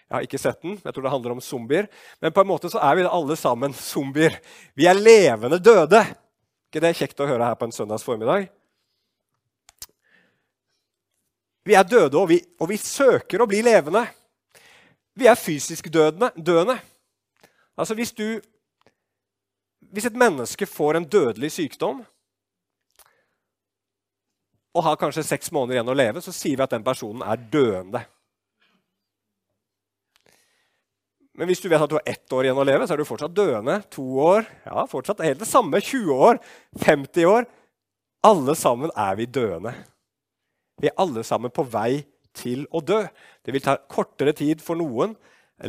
Jeg 0.05 0.15
har 0.15 0.25
ikke 0.25 0.41
sett 0.41 0.63
den. 0.63 0.79
Jeg 0.81 0.95
tror 0.95 1.05
det 1.05 1.13
handler 1.13 1.35
om 1.35 1.43
zombier. 1.45 1.89
Men 2.23 2.33
på 2.33 2.45
en 2.45 2.49
måte 2.49 2.71
så 2.73 2.81
er 2.81 2.97
vi 2.97 3.05
alle 3.09 3.37
sammen 3.41 3.77
zombier. 3.77 4.39
Vi 4.77 4.89
er 4.89 4.97
levende 4.97 5.61
døde. 5.61 6.01
Ikke 6.75 6.83
det 6.83 6.91
er 6.91 6.99
kjekt 6.99 7.21
å 7.23 7.27
høre 7.31 7.47
her 7.47 7.55
på 7.55 7.69
en 7.69 7.75
søndags 7.75 8.03
formiddag? 8.03 8.49
Vi 11.65 11.77
er 11.79 11.87
døde, 11.87 12.19
og 12.19 12.27
vi, 12.29 12.41
og 12.59 12.69
vi 12.69 12.79
søker 12.81 13.41
å 13.41 13.47
bli 13.49 13.61
levende. 13.63 14.03
Vi 15.15 15.29
er 15.31 15.39
fysisk 15.39 15.87
dødende, 15.95 16.33
døende. 16.35 16.75
Altså 17.79 17.95
hvis, 17.95 18.11
du, 18.13 18.41
hvis 19.95 20.11
et 20.11 20.19
menneske 20.19 20.67
får 20.67 20.99
en 20.99 21.07
dødelig 21.07 21.53
sykdom, 21.55 22.03
og 24.75 24.83
har 24.83 24.99
kanskje 24.99 25.23
seks 25.23 25.53
måneder 25.55 25.79
igjen 25.79 25.95
å 25.95 25.97
leve, 25.97 26.25
så 26.27 26.35
sier 26.35 26.59
vi 26.59 26.67
at 26.67 26.75
den 26.75 26.83
personen 26.83 27.23
er 27.23 27.39
døende. 27.39 28.03
Men 31.35 31.51
hvis 31.51 31.63
du 31.63 31.67
vet 31.67 31.83
at 31.83 31.91
du 31.91 31.97
har 31.97 32.07
ett 32.07 32.33
år 32.33 32.47
igjen 32.47 32.61
å 32.63 32.67
leve, 32.67 32.87
så 32.87 32.95
er 32.95 33.03
du 33.03 33.09
fortsatt 33.09 33.35
døende. 33.35 33.81
To 33.97 34.05
år, 34.23 34.47
ja, 34.69 34.85
fortsatt 34.91 35.23
helt 35.25 35.43
det 35.43 35.51
samme. 35.51 35.81
20 35.83 36.15
år, 36.15 36.39
50 36.85 37.27
år. 37.27 37.49
Alle 38.25 38.55
sammen 38.57 38.93
er 38.95 39.19
vi 39.19 39.27
døende. 39.27 39.75
Vi 40.81 40.91
er 40.91 40.99
alle 41.03 41.25
sammen 41.27 41.53
på 41.55 41.67
vei 41.67 42.05
til 42.35 42.65
å 42.75 42.83
dø. 42.83 43.03
Det 43.45 43.55
vil 43.55 43.65
ta 43.65 43.77
kortere 43.91 44.35
tid 44.37 44.63
for 44.63 44.79
noen, 44.79 45.15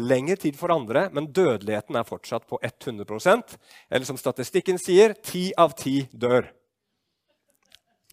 lengre 0.01 0.37
tid 0.41 0.57
for 0.57 0.73
andre, 0.73 1.07
men 1.13 1.29
dødeligheten 1.33 1.97
er 1.97 2.07
fortsatt 2.07 2.47
på 2.49 2.57
100% 2.57 3.57
Eller 3.89 4.05
som 4.05 4.17
statistikken 4.17 4.79
sier, 4.81 5.13
ti 5.13 5.51
av 5.57 5.75
ti 5.77 6.07
dør. 6.11 6.49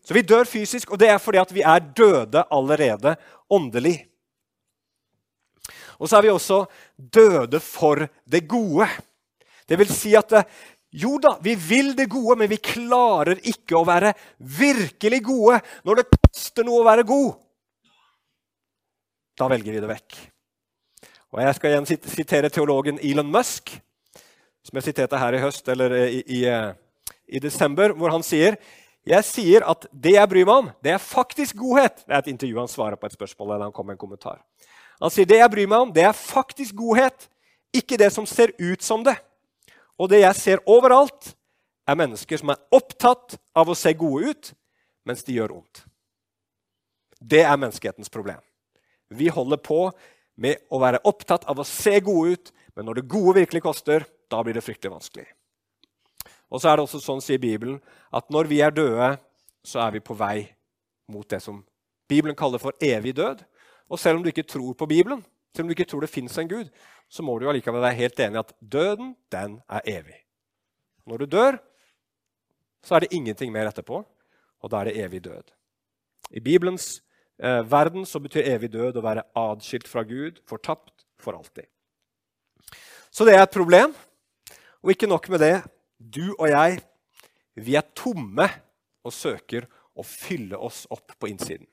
Så 0.03 0.17
vi 0.17 0.25
dør 0.27 0.49
fysisk, 0.49 0.91
og 0.91 0.99
det 0.99 1.13
er 1.13 1.21
fordi 1.23 1.45
vi 1.55 1.63
er 1.63 1.85
døde 1.97 2.45
allerede 2.51 3.15
åndelig. 3.51 4.01
Og 6.03 6.11
så 6.11 6.19
er 6.19 6.27
vi 6.27 6.33
også 6.35 6.65
døde 6.99 7.61
for 7.63 8.03
det 8.27 8.43
gode. 8.51 8.89
Det 9.69 9.79
vil 9.79 9.93
si 9.95 10.17
at 10.19 10.35
jo 10.93 11.15
da, 11.23 11.37
vi 11.41 11.55
vil 11.57 11.95
det 11.97 12.11
gode, 12.13 12.37
men 12.43 12.51
vi 12.51 12.59
klarer 12.61 13.39
ikke 13.49 13.79
å 13.79 13.87
være 13.89 14.13
virkelig 14.59 15.23
gode 15.25 15.63
når 15.87 16.03
det 16.03 16.11
koster 16.19 16.67
noe 16.67 16.83
å 16.83 16.89
være 16.89 17.07
god. 17.09 17.39
Da 19.39 19.49
velger 19.49 19.73
vi 19.73 19.81
det 19.81 19.89
vekk. 19.89 20.19
Og 21.33 21.41
Jeg 21.41 21.57
skal 21.57 21.73
igjen 21.73 21.89
sitere 21.89 22.51
teologen 22.53 23.01
Elon 23.01 23.31
Musk, 23.33 23.73
som 24.67 24.77
jeg 24.77 24.91
siterte 24.91 25.19
her 25.23 25.39
i 25.39 25.41
høst 25.41 25.71
eller 25.73 25.95
i, 26.03 26.21
i, 26.27 26.43
i 27.33 27.41
desember, 27.41 27.95
hvor 27.97 28.13
han 28.13 28.27
sier 28.27 28.59
jeg 29.03 29.27
sier 29.27 29.65
at 29.67 29.89
det 29.91 30.13
jeg 30.15 30.31
bryr 30.31 30.47
meg 30.47 30.61
om, 30.61 30.69
det 30.85 30.93
er 30.95 31.01
faktisk 31.03 31.57
godhet. 31.59 32.05
Det 32.05 32.13
er 32.13 32.21
et 32.21 32.29
intervju 32.31 32.61
han 32.61 32.71
svarer 32.71 33.01
på 33.01 33.09
et 33.09 33.17
spørsmål. 33.17 33.55
eller 33.55 33.67
han 33.67 33.75
kom 33.75 33.89
med 33.89 33.97
en 33.97 34.05
kommentar. 34.05 34.45
Han 35.03 35.11
sier 35.11 35.27
det 35.27 35.41
jeg 35.41 35.51
bryr 35.51 35.71
meg 35.71 35.85
om, 35.85 35.93
det 35.95 36.05
er 36.07 36.17
faktisk 36.17 36.77
godhet, 36.79 37.27
ikke 37.75 37.99
det 37.99 38.13
som 38.15 38.27
ser 38.29 38.53
ut 38.61 38.85
som 38.85 39.03
det. 39.03 39.17
Og 39.99 40.11
det 40.13 40.23
jeg 40.23 40.39
ser 40.39 40.63
overalt, 40.71 41.33
er 41.83 41.99
mennesker 41.99 42.39
som 42.39 42.53
er 42.55 42.61
opptatt 42.71 43.35
av 43.59 43.71
å 43.71 43.75
se 43.75 43.91
gode 43.99 44.31
ut, 44.31 44.53
mens 45.09 45.25
de 45.27 45.35
gjør 45.35 45.57
ondt. 45.59 45.83
Det 47.19 47.43
er 47.43 47.59
menneskehetens 47.59 48.13
problem. 48.13 48.39
Vi 49.11 49.29
holder 49.31 49.59
på 49.59 49.89
med 50.39 50.63
å 50.73 50.79
være 50.83 51.03
opptatt 51.07 51.45
av 51.51 51.59
å 51.59 51.67
se 51.67 51.99
gode 52.05 52.37
ut, 52.37 52.53
men 52.77 52.87
når 52.87 53.01
det 53.01 53.11
gode 53.11 53.41
virkelig 53.41 53.65
koster, 53.65 54.07
da 54.31 54.41
blir 54.43 54.57
det 54.57 54.65
fryktelig 54.65 54.95
vanskelig. 54.95 55.27
Og 56.53 56.63
så 56.63 56.71
er 56.71 56.79
det 56.79 56.87
også 56.87 57.01
sånn, 57.03 57.23
sier 57.25 57.41
Bibelen, 57.43 57.81
at 58.13 58.31
når 58.33 58.49
vi 58.51 58.63
er 58.65 58.75
døde, 58.75 59.15
så 59.65 59.83
er 59.85 59.97
vi 59.97 60.05
på 60.05 60.17
vei 60.19 60.47
mot 61.11 61.27
det 61.29 61.41
som 61.43 61.61
Bibelen 62.11 62.37
kaller 62.37 62.61
for 62.61 62.77
evig 62.83 63.15
død. 63.17 63.43
Og 63.93 64.01
selv 64.01 64.19
om 64.19 64.25
du 64.25 64.31
ikke 64.33 64.47
tror 64.49 64.73
på 64.73 64.89
Bibelen, 64.89 65.21
selv 65.53 65.67
om 65.67 65.69
du 65.69 65.77
ikke 65.77 65.89
tror 65.89 66.01
det 66.01 66.11
fins 66.11 66.39
en 66.41 66.49
Gud, 66.49 66.71
så 67.13 67.25
må 67.25 67.37
du 67.39 67.49
allikevel 67.51 67.83
være 67.85 67.99
helt 67.99 68.21
enig 68.25 68.39
i 68.39 68.41
at 68.41 68.55
døden, 68.73 69.13
den 69.33 69.59
er 69.69 69.85
evig. 69.99 70.23
Når 71.07 71.21
du 71.21 71.27
dør, 71.37 71.59
så 72.83 72.97
er 72.97 73.05
det 73.05 73.13
ingenting 73.13 73.53
mer 73.53 73.69
etterpå, 73.69 74.01
og 74.63 74.71
da 74.73 74.81
er 74.81 74.89
det 74.89 74.97
evig 75.05 75.21
død. 75.25 75.53
I 76.31 76.41
Bibelens 76.41 77.03
eh, 77.37 77.61
verden 77.71 78.07
så 78.09 78.23
betyr 78.23 78.49
evig 78.55 78.73
død 78.73 78.97
å 78.97 79.05
være 79.05 79.27
adskilt 79.37 79.91
fra 79.91 80.07
Gud, 80.09 80.41
fortapt 80.49 81.05
for 81.21 81.37
alltid. 81.37 81.69
Så 83.13 83.29
det 83.29 83.37
er 83.37 83.45
et 83.45 83.55
problem. 83.55 83.93
Og 84.83 84.95
ikke 84.95 85.11
nok 85.11 85.29
med 85.29 85.45
det, 85.45 85.55
du 85.99 86.33
og 86.39 86.49
jeg, 86.49 86.81
vi 87.61 87.77
er 87.77 87.93
tomme 87.95 88.49
og 89.05 89.13
søker 89.13 89.69
å 89.93 90.03
fylle 90.07 90.57
oss 90.57 90.87
opp 90.91 91.13
på 91.21 91.29
innsiden. 91.29 91.69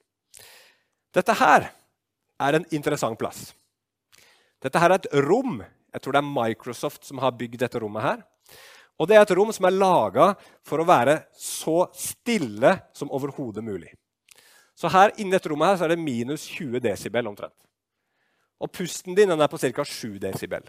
Dette 1.16 1.34
her 1.40 1.72
er 2.40 2.58
en 2.58 2.68
interessant 2.76 3.20
plass. 3.20 3.54
Dette 4.64 4.80
her 4.80 4.92
er 4.92 5.00
et 5.00 5.14
rom. 5.28 5.60
Jeg 5.94 6.04
tror 6.04 6.16
det 6.16 6.22
er 6.22 6.34
Microsoft 6.34 7.08
som 7.08 7.22
har 7.24 7.36
bygd 7.38 7.60
dette 7.64 7.80
rommet. 7.80 8.04
her. 8.04 8.24
Og 9.00 9.08
Det 9.08 9.16
er 9.16 9.22
et 9.22 9.38
rom 9.38 9.52
som 9.54 9.66
er 9.66 9.72
laga 9.72 10.36
for 10.64 10.80
å 10.80 10.88
være 10.88 11.24
så 11.34 11.88
stille 11.96 12.82
som 12.94 13.12
overhodet 13.12 13.64
mulig. 13.64 13.94
Så 14.76 14.92
her 14.92 15.12
Inni 15.18 15.32
dette 15.32 15.50
rommet 15.50 15.80
her, 15.80 15.86
er 15.86 15.96
det 15.96 16.00
minus 16.00 16.46
20 16.48 16.80
desibel 16.80 17.28
omtrent. 17.28 17.56
Og 18.60 18.72
pusten 18.72 19.16
din 19.16 19.32
er 19.32 19.48
på 19.48 19.58
ca. 19.58 19.84
7 19.84 20.20
desibel. 20.20 20.64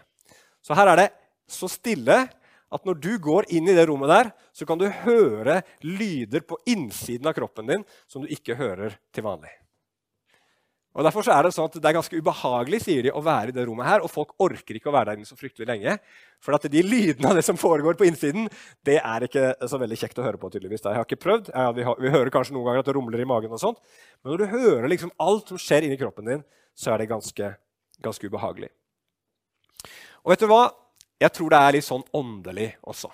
Så 0.63 0.75
her 0.75 0.87
er 0.89 0.97
det 0.97 1.09
så 1.51 1.69
stille 1.69 2.29
at 2.71 2.85
når 2.87 3.01
du 3.03 3.19
går 3.19 3.49
inn 3.51 3.67
i 3.69 3.75
det 3.75 3.89
rommet 3.89 4.09
der, 4.09 4.31
så 4.55 4.67
kan 4.67 4.79
du 4.79 4.87
høre 4.87 5.63
lyder 5.83 6.41
på 6.47 6.59
innsiden 6.71 7.27
av 7.27 7.35
kroppen 7.35 7.67
din 7.67 7.85
som 8.07 8.23
du 8.23 8.31
ikke 8.31 8.55
hører 8.55 8.95
til 9.13 9.27
vanlig. 9.27 9.51
Og 10.91 11.07
Derfor 11.07 11.29
er 11.31 11.47
det 11.47 11.53
sånn 11.55 11.69
at 11.69 11.77
det 11.79 11.87
er 11.87 11.95
ganske 11.95 12.19
ubehagelig 12.19 12.81
sier 12.83 13.05
de, 13.07 13.13
å 13.15 13.23
være 13.23 13.53
i 13.53 13.55
det 13.55 13.63
rommet 13.69 13.87
her, 13.87 14.03
og 14.03 14.11
folk 14.11 14.33
orker 14.43 14.75
ikke 14.75 14.91
å 14.91 14.95
være 14.95 15.13
der 15.13 15.21
inne 15.21 15.29
så 15.29 15.37
fryktelig 15.39 15.69
lenge. 15.69 15.93
For 16.43 16.57
at 16.57 16.67
de 16.73 16.83
lydene 16.83 17.31
av 17.31 17.39
det 17.39 17.45
som 17.47 17.59
foregår 17.61 17.95
på 17.99 18.09
innsiden, 18.09 18.49
det 18.87 18.97
er 18.99 19.27
ikke 19.27 19.53
så 19.71 19.79
veldig 19.79 19.99
kjekt 20.01 20.19
å 20.19 20.25
høre 20.27 20.41
på. 20.43 20.51
tydeligvis. 20.51 20.83
Jeg 20.83 20.99
har 20.99 21.07
ikke 21.07 21.21
prøvd. 21.23 21.53
Ja, 21.55 21.69
vi, 21.77 21.85
har, 21.87 22.01
vi, 22.03 22.11
hører 22.11 22.33
kanskje 22.35 22.57
noen 22.57 22.67
ganger 22.67 22.83
at 22.83 22.91
det 22.91 22.97
rumler 22.99 23.23
i 23.23 23.29
magen, 23.29 23.55
og 23.55 23.63
sånt. 23.63 23.79
men 24.23 24.35
når 24.35 24.43
du 24.43 24.53
hører 24.57 24.89
liksom 24.91 25.15
alt 25.23 25.53
som 25.53 25.61
skjer 25.63 25.87
inni 25.87 25.99
kroppen 26.01 26.27
din, 26.27 26.43
så 26.75 26.91
er 26.95 27.03
det 27.05 27.11
ganske, 27.13 27.53
ganske 28.03 28.27
ubehagelig. 28.27 28.73
Og 30.25 30.35
vet 30.35 30.43
du 30.43 30.51
hva? 30.51 30.65
Jeg 31.21 31.37
tror 31.37 31.53
det 31.53 31.61
er 31.61 31.77
litt 31.77 31.87
sånn 31.87 32.05
åndelig 32.17 32.73
også. 32.83 33.13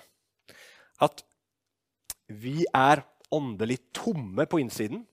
At 1.03 1.21
vi 2.27 2.63
er 2.73 3.03
åndelig 3.29 3.79
tomme 3.95 4.47
på 4.49 4.63
innsiden. 4.63 5.05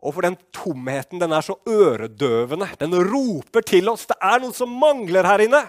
Og 0.00 0.14
for 0.16 0.24
den 0.24 0.38
tomheten 0.54 1.20
den 1.20 1.34
er 1.36 1.44
så 1.44 1.58
øredøvende. 1.68 2.70
Den 2.80 2.96
roper 3.10 3.64
til 3.66 3.90
oss. 3.92 4.06
Det 4.08 4.16
er 4.16 4.40
noe 4.40 4.56
som 4.56 4.72
mangler 4.80 5.28
her 5.28 5.44
inne. 5.44 5.60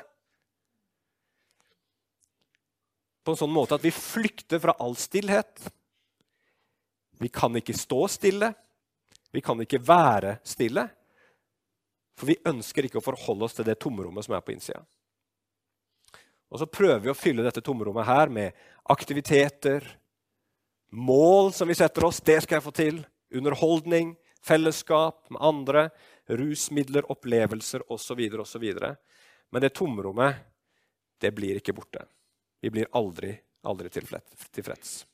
På 3.21 3.33
en 3.33 3.41
sånn 3.41 3.53
måte 3.53 3.75
at 3.77 3.83
vi 3.83 3.91
flykter 3.93 4.61
fra 4.63 4.77
all 4.81 4.95
stillhet. 4.97 5.67
Vi 7.21 7.29
kan 7.29 7.53
ikke 7.59 7.75
stå 7.77 8.07
stille. 8.09 8.53
Vi 9.31 9.43
kan 9.43 9.59
ikke 9.61 9.81
være 9.83 10.37
stille. 10.47 10.87
For 12.17 12.31
vi 12.31 12.39
ønsker 12.47 12.87
ikke 12.87 13.01
å 13.01 13.05
forholde 13.05 13.47
oss 13.47 13.59
til 13.59 13.67
det 13.67 13.79
tomrommet 13.83 14.25
som 14.25 14.35
er 14.37 14.43
på 14.45 14.55
innsida. 14.55 14.81
Og 16.51 16.59
så 16.59 16.67
prøver 16.67 16.99
vi 17.03 17.11
å 17.11 17.17
fylle 17.17 17.45
dette 17.45 17.63
tomrommet 17.63 18.07
her 18.07 18.31
med 18.31 18.57
aktiviteter, 18.91 19.85
mål 20.91 21.53
som 21.55 21.69
vi 21.71 21.77
setter 21.79 22.03
oss. 22.07 22.19
Det 22.19 22.41
skal 22.43 22.57
jeg 22.57 22.65
få 22.65 22.73
til. 22.75 22.99
Underholdning, 23.31 24.11
fellesskap 24.45 25.29
med 25.29 25.41
andre, 25.41 25.89
rusmidler, 26.31 27.05
opplevelser 27.11 27.85
osv. 27.91 28.21
osv. 28.41 28.65
Men 29.51 29.61
det 29.61 29.73
tomrommet, 29.77 30.35
det 31.21 31.31
blir 31.35 31.59
ikke 31.59 31.75
borte. 31.77 32.05
Vi 32.61 32.69
blir 32.69 32.89
aldri, 32.97 33.33
aldri 33.63 33.89
tilfreds. 33.93 35.05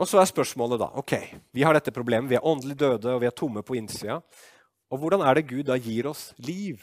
Og 0.00 0.08
så 0.08 0.20
er 0.20 0.30
spørsmålet 0.30 0.80
da 0.80 0.88
ok, 0.96 1.12
Vi 1.52 1.62
har 1.62 1.76
dette 1.76 1.92
problemet, 1.92 2.30
vi 2.30 2.38
er 2.38 2.46
åndelig 2.46 2.78
døde 2.78 3.14
og 3.14 3.20
vi 3.20 3.28
er 3.28 3.36
tomme 3.36 3.62
på 3.62 3.76
innsida. 3.76 4.20
Og 4.90 4.98
hvordan 4.98 5.22
er 5.22 5.34
det 5.34 5.48
Gud 5.50 5.66
da 5.68 5.76
gir 5.76 6.08
oss 6.08 6.32
liv? 6.38 6.82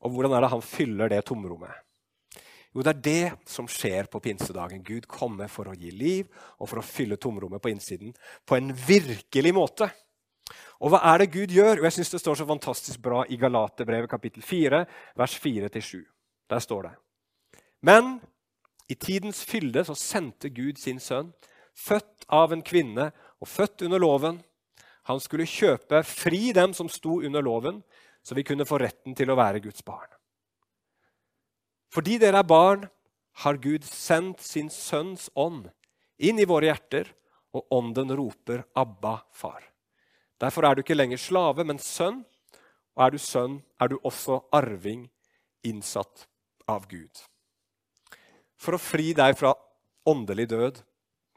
Og 0.00 0.10
hvordan 0.10 0.32
er 0.32 0.40
det 0.40 0.50
han 0.54 0.64
fyller 0.64 1.12
det 1.12 1.24
tomrommet? 1.26 1.85
Jo, 2.76 2.82
det 2.84 2.92
er 2.92 3.04
det 3.06 3.48
som 3.48 3.64
skjer 3.64 4.04
på 4.12 4.20
pinsedagen. 4.20 4.82
Gud 4.84 5.06
kommer 5.08 5.48
for 5.48 5.70
å 5.70 5.76
gi 5.80 5.88
liv 5.96 6.26
og 6.60 6.68
for 6.68 6.82
å 6.82 6.84
fylle 6.84 7.16
tomrommet 7.16 7.62
på 7.64 7.70
innsiden 7.72 8.10
på 8.44 8.58
en 8.58 8.68
virkelig 8.76 9.52
måte. 9.56 9.88
Og 10.84 10.92
hva 10.92 11.00
er 11.08 11.22
det 11.22 11.30
Gud 11.32 11.54
gjør? 11.56 11.80
Og 11.80 11.86
jeg 11.88 11.96
synes 11.96 12.10
Det 12.10 12.20
står 12.20 12.36
så 12.36 12.46
fantastisk 12.46 13.00
bra 13.00 13.22
i 13.32 13.38
Galaterbrevet 13.40 14.10
kapittel 14.10 14.44
4, 14.44 14.82
vers 15.16 15.36
4-7. 15.40 16.02
Der 16.52 16.60
står 16.60 16.82
det. 16.82 16.92
Men 17.80 18.18
i 18.92 18.94
tidens 18.94 19.40
fylde 19.44 19.84
så 19.88 19.96
sendte 19.96 20.52
Gud 20.52 20.76
sin 20.76 21.00
sønn, 21.00 21.32
født 21.72 22.28
av 22.28 22.52
en 22.52 22.62
kvinne 22.62 23.08
og 23.40 23.48
født 23.48 23.86
under 23.88 24.04
loven. 24.04 24.42
Han 25.08 25.20
skulle 25.20 25.48
kjøpe 25.48 26.02
fri 26.04 26.52
dem 26.52 26.76
som 26.76 26.92
sto 26.92 27.22
under 27.24 27.40
loven, 27.40 27.80
så 28.22 28.36
vi 28.36 28.44
kunne 28.44 28.68
få 28.68 28.78
retten 28.84 29.16
til 29.16 29.32
å 29.32 29.38
være 29.40 29.64
Guds 29.64 29.80
barn. 29.86 30.15
Fordi 31.96 32.18
dere 32.20 32.42
er 32.42 32.44
barn, 32.44 32.82
har 33.40 33.56
Gud 33.56 33.84
sendt 33.88 34.42
sin 34.44 34.68
sønns 34.68 35.30
ånd 35.32 35.70
inn 36.20 36.36
i 36.36 36.44
våre 36.48 36.68
hjerter, 36.68 37.08
og 37.56 37.72
ånden 37.72 38.12
roper 38.12 38.66
'Abba, 38.76 39.22
far'. 39.32 39.72
Derfor 40.36 40.66
er 40.66 40.74
du 40.74 40.82
ikke 40.82 40.96
lenger 40.96 41.16
slave, 41.16 41.64
men 41.64 41.78
sønn. 41.78 42.24
Og 42.96 43.06
er 43.06 43.10
du 43.10 43.18
sønn, 43.18 43.62
er 43.80 43.88
du 43.88 43.96
også 44.04 44.42
arving, 44.52 45.08
innsatt 45.64 46.26
av 46.68 46.84
Gud. 46.88 47.22
For 48.56 48.76
å 48.76 48.80
fri 48.80 49.14
deg 49.16 49.36
fra 49.38 49.54
åndelig 50.04 50.48
død 50.52 50.82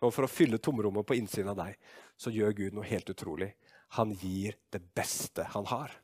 og 0.01 0.13
for 0.13 0.23
å 0.23 0.31
fylle 0.31 0.59
tomrommet 0.59 1.07
på 1.07 1.15
innsiden 1.15 1.51
av 1.51 1.55
deg, 1.55 1.77
så 2.17 2.31
gjør 2.31 2.51
Gud 2.55 2.73
noe 2.73 2.87
helt 2.87 3.09
utrolig. 3.09 3.53
Han 3.95 4.11
gir 4.11 4.59
det 4.71 4.83
beste 4.95 5.43
han 5.55 5.65
har 5.71 5.95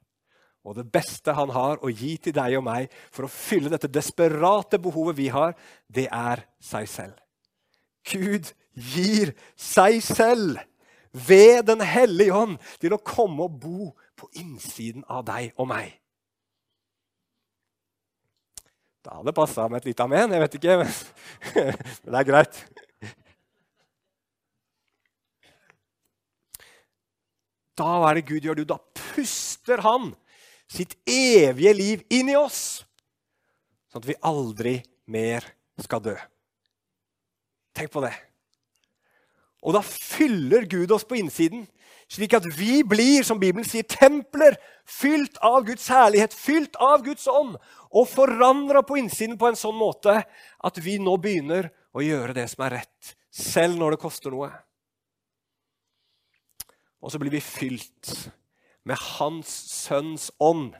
og 0.66 0.78
det 0.80 0.88
beste 0.90 1.34
han 1.38 1.52
har 1.54 1.82
å 1.86 1.92
gi 1.94 2.16
til 2.18 2.34
deg 2.36 2.58
og 2.58 2.66
meg 2.66 2.94
for 3.14 3.28
å 3.28 3.32
fylle 3.32 3.70
dette 3.70 3.92
desperate 3.92 4.80
behovet 4.82 5.18
vi 5.20 5.28
har, 5.34 5.54
det 5.88 6.08
er 6.10 6.42
seg 6.64 6.90
selv. 6.90 7.20
Gud 8.06 8.50
gir 8.74 9.34
seg 9.58 10.02
selv 10.04 10.58
ved 11.16 11.64
Den 11.70 11.80
hellige 11.80 12.36
ånd 12.36 12.58
til 12.82 12.92
å 12.92 13.00
komme 13.00 13.46
og 13.46 13.54
bo 13.62 13.92
på 14.20 14.28
innsiden 14.42 15.06
av 15.08 15.24
deg 15.28 15.54
og 15.56 15.70
meg. 15.70 15.94
Da 19.06 19.20
hadde 19.20 19.30
det 19.30 19.38
passa 19.38 19.68
med 19.70 19.80
et 19.80 19.92
lite 19.92 20.04
amen. 20.04 20.34
Jeg 20.34 20.44
vet 20.44 20.58
ikke, 20.58 20.78
men, 20.82 20.92
men 22.04 22.10
det 22.10 22.20
er 22.20 22.28
greit. 22.28 22.60
Da 27.80 27.90
er 28.10 28.18
det 28.18 28.28
Gud 28.28 28.44
gjør? 28.48 28.60
Du, 28.60 28.68
da 28.68 28.80
puster 28.98 29.84
han 29.86 30.14
sitt 30.72 30.96
evige 31.08 31.74
liv 31.76 32.04
inn 32.14 32.32
i 32.32 32.38
oss, 32.40 32.86
sånn 33.92 34.04
at 34.04 34.10
vi 34.10 34.18
aldri 34.26 34.80
mer 35.12 35.46
skal 35.82 36.04
dø. 36.04 36.16
Tenk 37.76 37.92
på 37.92 38.04
det. 38.06 38.14
Og 39.66 39.76
da 39.76 39.82
fyller 39.86 40.68
Gud 40.70 40.94
oss 40.94 41.06
på 41.08 41.18
innsiden, 41.20 41.66
slik 42.12 42.36
at 42.38 42.46
vi 42.58 42.84
blir, 42.86 43.24
som 43.26 43.40
Bibelen 43.42 43.66
sier, 43.68 43.86
templer 43.90 44.58
fylt 44.86 45.40
av 45.44 45.64
Guds 45.66 45.88
herlighet, 45.90 46.36
fylt 46.38 46.78
av 46.82 47.02
Guds 47.06 47.26
ånd, 47.28 47.58
og 47.90 48.10
forandra 48.12 48.84
på 48.86 49.00
innsiden 49.02 49.40
på 49.42 49.50
en 49.50 49.58
sånn 49.58 49.78
måte 49.78 50.20
at 50.22 50.80
vi 50.84 51.00
nå 51.02 51.16
begynner 51.22 51.72
å 51.96 52.04
gjøre 52.06 52.36
det 52.38 52.46
som 52.52 52.66
er 52.68 52.80
rett, 52.82 53.16
selv 53.34 53.80
når 53.80 53.96
det 53.96 54.04
koster 54.04 54.36
noe. 54.36 54.52
Og 57.02 57.14
så 57.14 57.22
blir 57.22 57.34
vi 57.34 57.44
fylt 57.44 58.14
med 58.86 58.98
Hans 59.18 59.52
Sønns 59.72 60.30
ånd. 60.40 60.76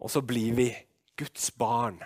Og 0.00 0.10
så 0.10 0.22
blir 0.22 0.54
vi 0.54 0.68
Guds 1.18 1.50
barn. 1.58 1.98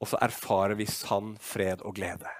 Og 0.00 0.10
så 0.10 0.20
erfarer 0.20 0.76
vi 0.76 0.88
sann 0.90 1.34
fred 1.40 1.82
og 1.82 1.96
glede. 1.96 2.30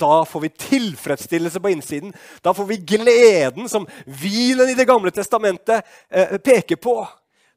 Da 0.00 0.24
får 0.26 0.40
vi 0.40 0.48
tilfredsstillelse 0.48 1.60
på 1.62 1.70
innsiden. 1.70 2.14
Da 2.42 2.52
får 2.54 2.66
vi 2.66 2.80
gleden 2.82 3.68
som 3.70 3.86
hvilen 4.04 4.68
i 4.68 4.74
Det 4.74 4.88
gamle 4.88 5.12
testamentet 5.14 5.86
eh, 6.10 6.36
peker 6.38 6.76
på. 6.76 6.96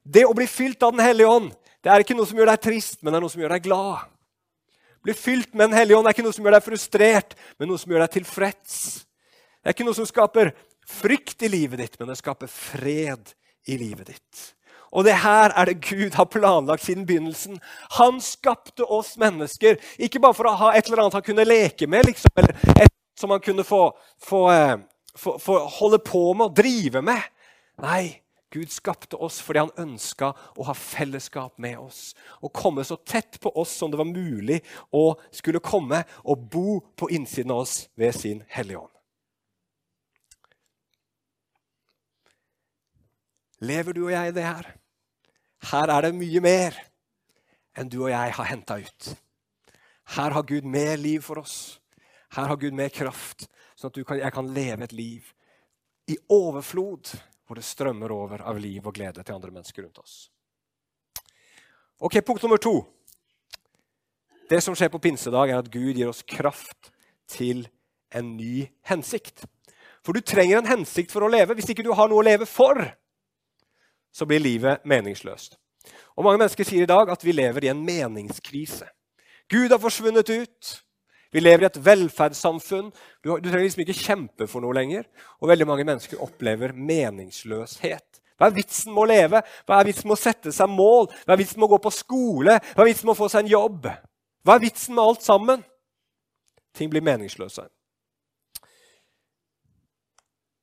Det 0.02 0.24
å 0.24 0.36
bli 0.36 0.46
fylt 0.46 0.82
av 0.82 0.94
Den 0.94 1.04
hellige 1.04 1.28
ånd 1.28 1.50
det 1.78 1.90
er 1.94 2.02
ikke 2.02 2.16
noe 2.18 2.26
som 2.26 2.38
gjør 2.38 2.50
deg 2.50 2.62
trist, 2.62 2.98
men 3.00 3.12
det 3.12 3.18
er 3.18 3.22
noe 3.22 3.32
som 3.32 3.42
gjør 3.42 3.52
deg 3.54 3.66
glad. 3.68 4.06
Bli 5.06 5.14
fylt 5.14 5.52
med 5.54 5.70
Den 5.70 5.78
hellige 5.78 5.98
ånd 5.98 6.08
er 6.10 6.16
ikke 6.16 6.24
noe 6.26 6.34
som 6.34 6.46
gjør 6.46 6.56
deg 6.56 6.64
frustrert, 6.66 7.36
men 7.58 7.70
noe 7.70 7.78
som 7.78 7.92
gjør 7.92 8.02
deg 8.02 8.16
tilfreds. 8.16 8.74
Det 9.62 9.70
er 9.70 9.76
ikke 9.76 9.86
noe 9.86 9.98
som 9.98 10.08
skaper 10.08 10.50
frykt 10.88 11.42
i 11.42 11.50
livet 11.52 11.82
ditt, 11.82 11.98
men 12.00 12.10
det 12.10 12.18
skaper 12.20 12.50
fred 12.50 13.34
i 13.68 13.78
livet 13.80 14.14
ditt. 14.14 14.44
Og 14.88 15.04
det 15.04 15.18
her 15.20 15.52
er 15.52 15.68
det 15.68 15.82
Gud 15.84 16.16
har 16.16 16.30
planlagt 16.32 16.86
siden 16.86 17.04
begynnelsen. 17.06 17.58
Han 17.98 18.22
skapte 18.24 18.86
oss 18.88 19.16
mennesker 19.20 19.76
ikke 20.00 20.22
bare 20.22 20.36
for 20.36 20.48
å 20.48 20.56
ha 20.56 20.70
et 20.72 20.88
eller 20.88 21.04
annet 21.04 21.18
han 21.18 21.26
kunne 21.26 21.44
leke 21.48 21.88
med, 21.90 22.08
liksom, 22.08 22.32
eller 22.40 22.56
et 22.78 22.94
som 23.18 23.34
han 23.34 23.42
kunne 23.44 23.66
få, 23.66 23.82
få, 24.22 24.40
eh, 24.52 24.78
få, 25.16 25.36
få 25.42 25.58
holde 25.80 25.98
på 25.98 26.22
med 26.34 26.48
og 26.48 26.56
drive 26.56 27.02
med. 27.02 27.20
Nei, 27.82 28.22
Gud 28.50 28.70
skapte 28.72 29.18
oss 29.20 29.42
fordi 29.44 29.66
han 29.66 29.74
ønska 29.76 30.30
å 30.56 30.68
ha 30.70 30.74
fellesskap 30.74 31.58
med 31.60 31.78
oss. 31.82 32.14
Å 32.40 32.48
komme 32.48 32.84
så 32.86 32.96
tett 32.96 33.40
på 33.42 33.52
oss 33.60 33.74
som 33.76 33.92
det 33.92 34.00
var 34.00 34.08
mulig 34.08 34.62
å 34.94 35.10
skulle 35.34 35.60
komme 35.60 36.04
og 36.24 36.46
bo 36.48 36.78
på 36.96 37.10
innsiden 37.12 37.52
av 37.52 37.66
oss 37.66 37.82
ved 37.98 38.16
sin 38.16 38.46
Hellige 38.48 38.86
Ånd. 38.86 38.97
Lever 43.64 43.96
du 43.96 44.04
og 44.06 44.12
jeg 44.12 44.30
i 44.30 44.36
det 44.36 44.44
her. 44.46 44.68
Her 45.70 45.90
er 45.94 46.06
det 46.06 46.14
mye 46.18 46.42
mer 46.42 46.76
enn 47.78 47.90
du 47.90 48.00
og 48.04 48.12
jeg 48.12 48.34
har 48.36 48.50
henta 48.50 48.78
ut. 48.78 49.10
Her 50.16 50.34
har 50.34 50.46
Gud 50.46 50.66
mer 50.66 50.96
liv 50.96 51.22
for 51.22 51.42
oss. 51.42 51.78
Her 52.34 52.48
har 52.50 52.60
Gud 52.60 52.76
mer 52.76 52.90
kraft, 52.92 53.46
sånn 53.76 53.92
at 53.92 54.00
kan, 54.06 54.20
jeg 54.20 54.34
kan 54.34 54.52
leve 54.54 54.84
et 54.84 54.94
liv 54.96 55.32
i 56.08 56.16
overflod, 56.32 57.12
hvor 57.46 57.58
det 57.58 57.64
strømmer 57.64 58.12
over 58.12 58.42
av 58.44 58.58
liv 58.60 58.84
og 58.84 58.96
glede 58.96 59.22
til 59.22 59.34
andre 59.36 59.52
mennesker 59.52 59.84
rundt 59.84 60.00
oss. 60.00 60.16
Ok, 61.98 62.20
Punkt 62.24 62.44
nummer 62.44 62.60
to. 62.62 62.76
Det 64.48 64.60
som 64.64 64.76
skjer 64.76 64.90
på 64.92 65.00
pinsedag, 65.02 65.50
er 65.50 65.60
at 65.60 65.70
Gud 65.72 65.96
gir 65.96 66.08
oss 66.08 66.22
kraft 66.24 66.92
til 67.28 67.66
en 68.14 68.36
ny 68.38 68.68
hensikt. 68.88 69.44
For 70.04 70.16
du 70.16 70.24
trenger 70.24 70.60
en 70.60 70.70
hensikt 70.70 71.12
for 71.12 71.26
å 71.26 71.32
leve. 71.32 71.56
Hvis 71.58 71.68
ikke 71.74 71.84
du 71.84 71.92
har 71.92 72.08
noe 72.08 72.22
å 72.22 72.24
leve 72.24 72.46
for, 72.48 72.80
så 74.12 74.26
blir 74.26 74.42
livet 74.42 74.84
meningsløst. 74.88 75.58
Og 76.18 76.24
Mange 76.26 76.42
mennesker 76.42 76.66
sier 76.66 76.84
i 76.84 76.90
dag 76.90 77.10
at 77.12 77.24
vi 77.24 77.32
lever 77.32 77.64
i 77.64 77.72
en 77.72 77.84
meningskrise. 77.86 78.88
Gud 79.48 79.70
har 79.70 79.80
forsvunnet 79.80 80.28
ut. 80.28 80.72
Vi 81.32 81.40
lever 81.40 81.64
i 81.64 81.68
et 81.68 81.80
velferdssamfunn. 81.84 82.90
Du, 83.24 83.34
du 83.36 83.48
trenger 83.48 83.66
liksom 83.66 83.84
ikke 83.84 83.96
kjempe 84.00 84.48
for 84.48 84.64
noe 84.64 84.76
lenger. 84.76 85.06
Og 85.40 85.50
veldig 85.52 85.68
mange 85.68 85.86
mennesker 85.88 86.20
opplever 86.24 86.74
meningsløshet. 86.74 88.20
Hva 88.38 88.48
er 88.48 88.54
vitsen 88.54 88.94
med 88.94 89.02
å 89.02 89.08
leve? 89.10 89.40
Hva 89.66 89.80
er 89.80 89.88
vitsen 89.88 90.08
med 90.08 90.14
å 90.14 90.20
sette 90.20 90.52
seg 90.54 90.70
mål? 90.70 91.08
Hva 91.26 91.34
er 91.34 91.40
vitsen 91.40 91.58
med 91.58 91.66
å 91.66 91.72
gå 91.74 91.80
på 91.84 91.94
skole? 91.94 92.58
Hva 92.70 92.84
er 92.84 92.90
vitsen 92.90 93.08
med 93.08 93.16
å 93.16 93.18
få 93.18 93.30
seg 93.32 93.44
en 93.44 93.50
jobb? 93.50 93.88
Hva 94.46 94.54
er 94.54 94.62
vitsen 94.62 94.94
med 94.94 95.04
alt 95.04 95.26
sammen? 95.26 95.64
Ting 96.78 96.92
blir 96.92 97.02
meningsløse. 97.04 97.66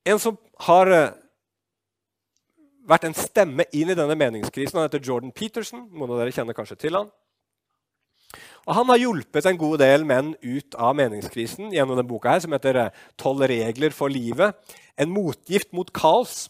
En 0.05 0.21
som 0.21 0.37
har 0.67 0.91
eh, 0.93 1.13
vært 2.85 3.07
en 3.09 3.17
stemme 3.17 3.65
inn 3.73 3.91
i 3.91 3.97
denne 3.97 4.15
meningskrisen, 4.17 4.77
han 4.77 4.87
heter 4.87 5.03
Jordan 5.03 5.33
Peterson. 5.35 5.87
Noen 5.91 6.13
av 6.13 6.21
dere 6.21 6.33
kjenner 6.35 6.57
kanskje 6.57 6.77
til 6.85 6.97
han. 6.99 7.09
Og 8.65 8.73
Han 8.73 8.89
har 8.89 8.97
hjulpet 8.97 9.45
en 9.45 9.59
god 9.61 9.77
del 9.79 10.05
menn 10.09 10.33
ut 10.41 10.75
av 10.81 10.95
meningskrisen 10.97 11.69
gjennom 11.73 11.95
denne 11.95 12.09
boka 12.09 12.33
her, 12.33 12.41
som 12.41 12.53
heter 12.55 12.79
eh, 12.81 12.91
'Tolv 13.17 13.45
regler 13.45 13.93
for 13.93 14.09
livet'. 14.09 14.53
En 14.97 15.11
motgift 15.11 15.73
mot 15.73 15.91
kaos. 15.93 16.49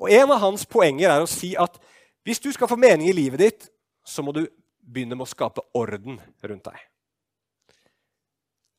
Og 0.00 0.10
En 0.10 0.30
av 0.30 0.40
hans 0.42 0.66
poenger 0.66 1.10
er 1.10 1.22
å 1.22 1.30
si 1.30 1.54
at 1.56 1.78
hvis 2.26 2.40
du 2.42 2.50
skal 2.52 2.68
få 2.68 2.76
mening 2.76 3.08
i 3.08 3.14
livet 3.14 3.38
ditt, 3.38 3.68
så 4.04 4.22
må 4.22 4.32
du 4.34 4.46
begynne 4.82 5.14
med 5.14 5.26
å 5.26 5.30
skape 5.30 5.62
orden 5.74 6.18
rundt 6.42 6.64
deg. 6.64 6.78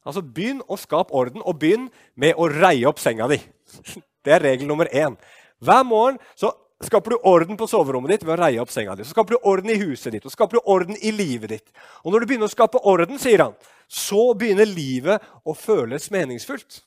Altså 0.03 0.21
Begynn 0.21 0.61
å 0.67 0.75
skape 0.75 1.15
orden, 1.15 1.41
og 1.41 1.59
begynn 1.59 1.87
med 2.15 2.35
å 2.35 2.49
reie 2.51 2.87
opp 2.87 2.99
senga 2.99 3.27
di. 3.31 3.39
Det 4.23 4.31
er 4.31 4.43
regel 4.43 4.67
nummer 4.67 4.87
én. 4.91 5.15
Hver 5.63 5.83
morgen 5.87 6.19
så 6.35 6.51
skaper 6.83 7.13
du 7.13 7.17
orden 7.29 7.57
på 7.59 7.67
soverommet 7.69 8.15
ditt 8.15 8.25
ved 8.25 8.35
å 8.35 8.39
reie 8.41 8.61
opp 8.61 8.71
senga 8.73 8.95
di. 8.97 9.05
Så 9.05 9.13
skaper 9.15 9.35
du 9.35 9.47
orden 9.49 9.71
i 9.71 9.79
huset 9.81 10.15
ditt 10.15 10.25
og 10.27 10.33
skaper 10.33 10.59
du 10.59 10.71
orden 10.73 10.97
i 10.99 11.13
livet 11.15 11.53
ditt. 11.53 11.73
Og 12.03 12.13
når 12.13 12.23
du 12.23 12.29
begynner 12.31 12.49
å 12.49 12.53
skape 12.53 12.81
orden, 12.89 13.19
sier 13.21 13.45
han, 13.45 13.57
så 13.87 14.31
begynner 14.37 14.69
livet 14.69 15.23
å 15.45 15.55
føles 15.57 16.09
meningsfullt. 16.13 16.81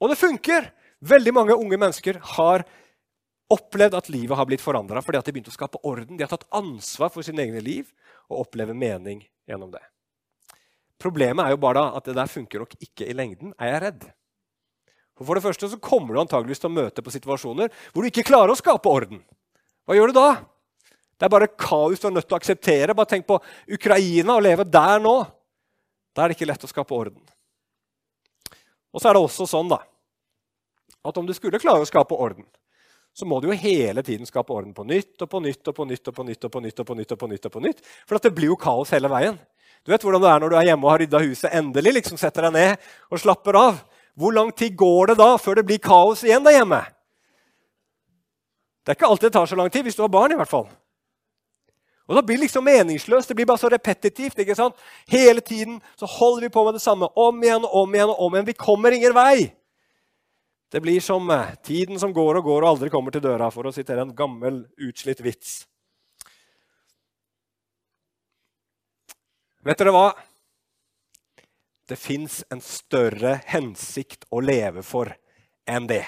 Og 0.00 0.10
det 0.12 0.20
funker! 0.20 0.72
Veldig 1.04 1.34
mange 1.36 1.56
unge 1.60 1.76
mennesker 1.76 2.16
har 2.38 2.62
opplevd 3.52 3.96
at 3.98 4.06
livet 4.08 4.38
har 4.38 4.46
blitt 4.48 4.62
forandra 4.64 5.02
fordi 5.04 5.18
at 5.18 5.26
de 5.26 5.34
begynte 5.34 5.52
å 5.52 5.56
skape 5.56 5.80
orden. 5.84 6.16
De 6.16 6.24
har 6.24 6.32
tatt 6.32 6.46
ansvar 6.54 7.12
for 7.12 7.26
sine 7.26 7.44
egne 7.44 7.60
liv 7.60 7.90
og 8.30 8.46
opplever 8.46 8.76
mening 8.76 9.20
gjennom 9.44 9.74
det. 9.74 9.82
Problemet 11.00 11.44
er 11.44 11.52
jo 11.52 11.60
bare 11.60 11.82
da 11.82 11.98
at 11.98 12.08
det 12.08 12.16
der 12.16 12.30
funker 12.30 12.62
nok 12.62 12.76
ikke 12.80 13.04
i 13.10 13.16
lengden, 13.16 13.52
er 13.60 13.74
jeg 13.74 13.82
redd. 13.84 14.06
For, 15.14 15.26
for 15.26 15.38
det 15.38 15.44
første 15.44 15.70
så 15.70 15.78
kommer 15.82 16.14
du 16.14 16.22
antageligvis 16.24 16.62
til 16.62 16.72
å 16.72 16.76
møte 16.76 17.04
på 17.04 17.14
situasjoner 17.14 17.70
hvor 17.92 18.02
du 18.02 18.10
ikke 18.10 18.26
klarer 18.26 18.54
å 18.54 18.58
skape 18.58 18.90
orden. 18.90 19.22
Hva 19.86 19.96
gjør 19.98 20.10
du 20.10 20.18
da? 20.18 20.28
Det 21.14 21.28
er 21.28 21.32
bare 21.32 21.52
kaos 21.54 22.02
du 22.02 22.08
er 22.08 22.16
nødt 22.16 22.26
til 22.26 22.36
å 22.36 22.40
akseptere. 22.40 22.96
Bare 22.96 23.10
tenk 23.12 23.26
på 23.28 23.38
Ukraina 23.76 24.34
og 24.34 24.44
leve 24.44 24.66
der 24.66 25.02
nå. 25.02 25.14
Da 26.14 26.24
er 26.24 26.30
det 26.30 26.38
ikke 26.38 26.50
lett 26.50 26.66
å 26.66 26.70
skape 26.70 26.94
orden. 26.96 27.22
Og 28.94 29.02
så 29.02 29.10
er 29.10 29.16
det 29.16 29.22
også 29.24 29.46
sånn 29.50 29.70
da, 29.70 29.80
at 31.02 31.16
om 31.18 31.26
du 31.26 31.32
skulle 31.34 31.58
klare 31.62 31.82
å 31.82 31.88
skape 31.88 32.14
orden, 32.14 32.46
så 33.14 33.26
må 33.26 33.40
du 33.42 33.48
jo 33.48 33.56
hele 33.58 34.02
tiden 34.06 34.26
skape 34.26 34.54
orden 34.54 34.74
på 34.74 34.84
nytt 34.86 35.22
og 35.22 35.30
på 35.30 35.40
nytt 35.42 35.70
og 35.70 35.74
på 35.74 35.86
nytt. 35.86 36.06
og 36.06 36.14
på 36.14 36.24
nytt 36.26 36.44
og 36.44 36.52
på 36.52 36.60
nytt 36.62 36.80
og 36.80 36.86
på 36.86 36.94
nytt 36.98 37.12
og 37.14 37.18
på 37.18 37.28
nytt, 37.30 37.46
og 37.46 37.52
på 37.54 37.62
nytt. 37.62 37.82
For 38.06 38.18
det 38.18 38.34
blir 38.34 38.50
jo 38.50 38.58
kaos 38.58 38.90
hele 38.94 39.10
veien. 39.10 39.38
Du 39.84 39.92
vet 39.92 40.02
hvordan 40.02 40.22
det 40.22 40.30
er 40.30 40.42
når 40.42 40.50
du 40.50 40.56
er 40.58 40.68
hjemme 40.70 40.86
og 40.86 40.94
har 40.94 41.02
rydda 41.02 41.20
huset. 41.22 41.50
Endelig 41.54 41.92
liksom 41.98 42.18
setter 42.18 42.48
deg 42.48 42.54
ned 42.56 42.88
og 43.10 43.22
slapper 43.22 43.58
av. 43.60 43.82
Hvor 44.14 44.32
lang 44.32 44.52
tid 44.54 44.76
går 44.78 45.10
det 45.10 45.18
da 45.18 45.34
før 45.36 45.58
det 45.58 45.66
blir 45.66 45.82
kaos 45.82 46.22
igjen 46.22 46.44
der 46.44 46.54
hjemme? 46.58 46.80
Det 48.84 48.92
er 48.92 48.98
ikke 48.98 49.10
alltid 49.10 49.30
det 49.30 49.36
tar 49.38 49.48
så 49.50 49.56
lang 49.58 49.70
tid, 49.72 49.82
hvis 49.82 49.96
du 49.96 50.02
har 50.04 50.12
barn. 50.12 50.32
i 50.32 50.38
hvert 50.38 50.50
fall. 50.50 50.68
Og 52.06 52.14
Da 52.14 52.20
blir 52.22 52.36
det 52.36 52.44
liksom 52.44 52.64
meningsløst. 52.64 53.28
Det 53.28 53.36
blir 53.36 53.46
bare 53.46 53.58
så 53.58 53.68
repetitivt. 53.68 54.38
ikke 54.38 54.54
sant? 54.54 54.76
Hele 55.08 55.40
tiden 55.40 55.80
så 55.96 56.06
holder 56.06 56.40
vi 56.40 56.48
på 56.48 56.64
med 56.64 56.74
det 56.74 56.82
samme 56.82 57.08
om 57.16 57.42
igjen 57.42 57.64
og 57.64 57.74
om 57.74 57.94
igjen. 57.94 58.08
og 58.08 58.20
om 58.20 58.34
igjen. 58.34 58.46
Vi 58.46 58.52
kommer 58.52 58.90
ingen 58.90 59.14
vei. 59.14 59.52
Det 60.70 60.82
blir 60.82 61.00
som 61.00 61.30
eh, 61.30 61.54
tiden 61.62 61.98
som 61.98 62.12
går 62.12 62.36
og 62.36 62.44
går 62.44 62.62
og 62.62 62.68
aldri 62.68 62.90
kommer 62.90 63.10
til 63.14 63.22
døra, 63.22 63.50
for 63.50 63.62
å 63.62 63.72
sitere 63.72 64.02
en 64.02 64.14
gammel, 64.14 64.64
utslitt 64.82 65.20
vits. 65.22 65.66
Vet 69.64 69.78
dere 69.78 69.92
hva? 69.94 70.08
Det 71.88 71.96
fins 72.00 72.42
en 72.52 72.62
større 72.64 73.38
hensikt 73.46 74.24
å 74.32 74.40
leve 74.40 74.82
for 74.86 75.10
enn 75.68 75.88
det. 75.88 76.04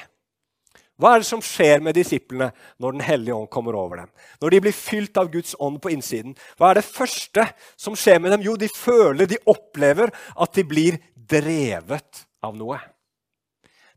Hva 0.97 1.13
er 1.13 1.21
det 1.21 1.29
som 1.29 1.43
skjer 1.45 1.83
med 1.85 1.97
disiplene 1.99 2.49
når 2.81 2.97
Den 2.97 3.05
hellige 3.05 3.37
ånd 3.37 3.51
kommer 3.53 3.77
over 3.77 4.01
dem? 4.01 4.11
Når 4.41 4.55
de 4.55 4.61
blir 4.65 4.77
fylt 4.77 5.19
av 5.21 5.29
Guds 5.33 5.53
ånd 5.61 5.77
på 5.85 5.93
innsiden, 5.93 6.33
hva 6.57 6.71
er 6.71 6.81
det 6.81 6.89
første 6.89 7.45
som 7.77 7.97
skjer 7.99 8.23
med 8.25 8.33
dem? 8.33 8.47
Jo, 8.47 8.57
de 8.57 8.71
føler, 8.73 9.29
de 9.29 9.43
opplever 9.45 10.13
at 10.33 10.57
de 10.57 10.65
blir 10.65 10.97
drevet 11.13 12.25
av 12.41 12.57
noe. 12.57 12.81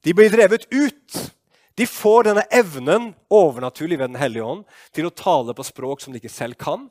De 0.03 0.15
blir 0.15 0.31
drevet 0.33 0.67
ut. 0.71 1.19
De 1.79 1.87
får 1.87 2.27
denne 2.27 2.43
evnen 2.51 3.13
overnaturlig 3.31 3.95
ved 3.99 4.11
Den 4.11 4.19
hellige 4.19 4.51
ånd 4.51 4.65
til 4.95 5.07
å 5.07 5.15
tale 5.15 5.55
på 5.55 5.63
språk 5.63 6.03
som 6.03 6.11
de 6.11 6.19
ikke 6.19 6.33
selv 6.33 6.59
kan. 6.59 6.89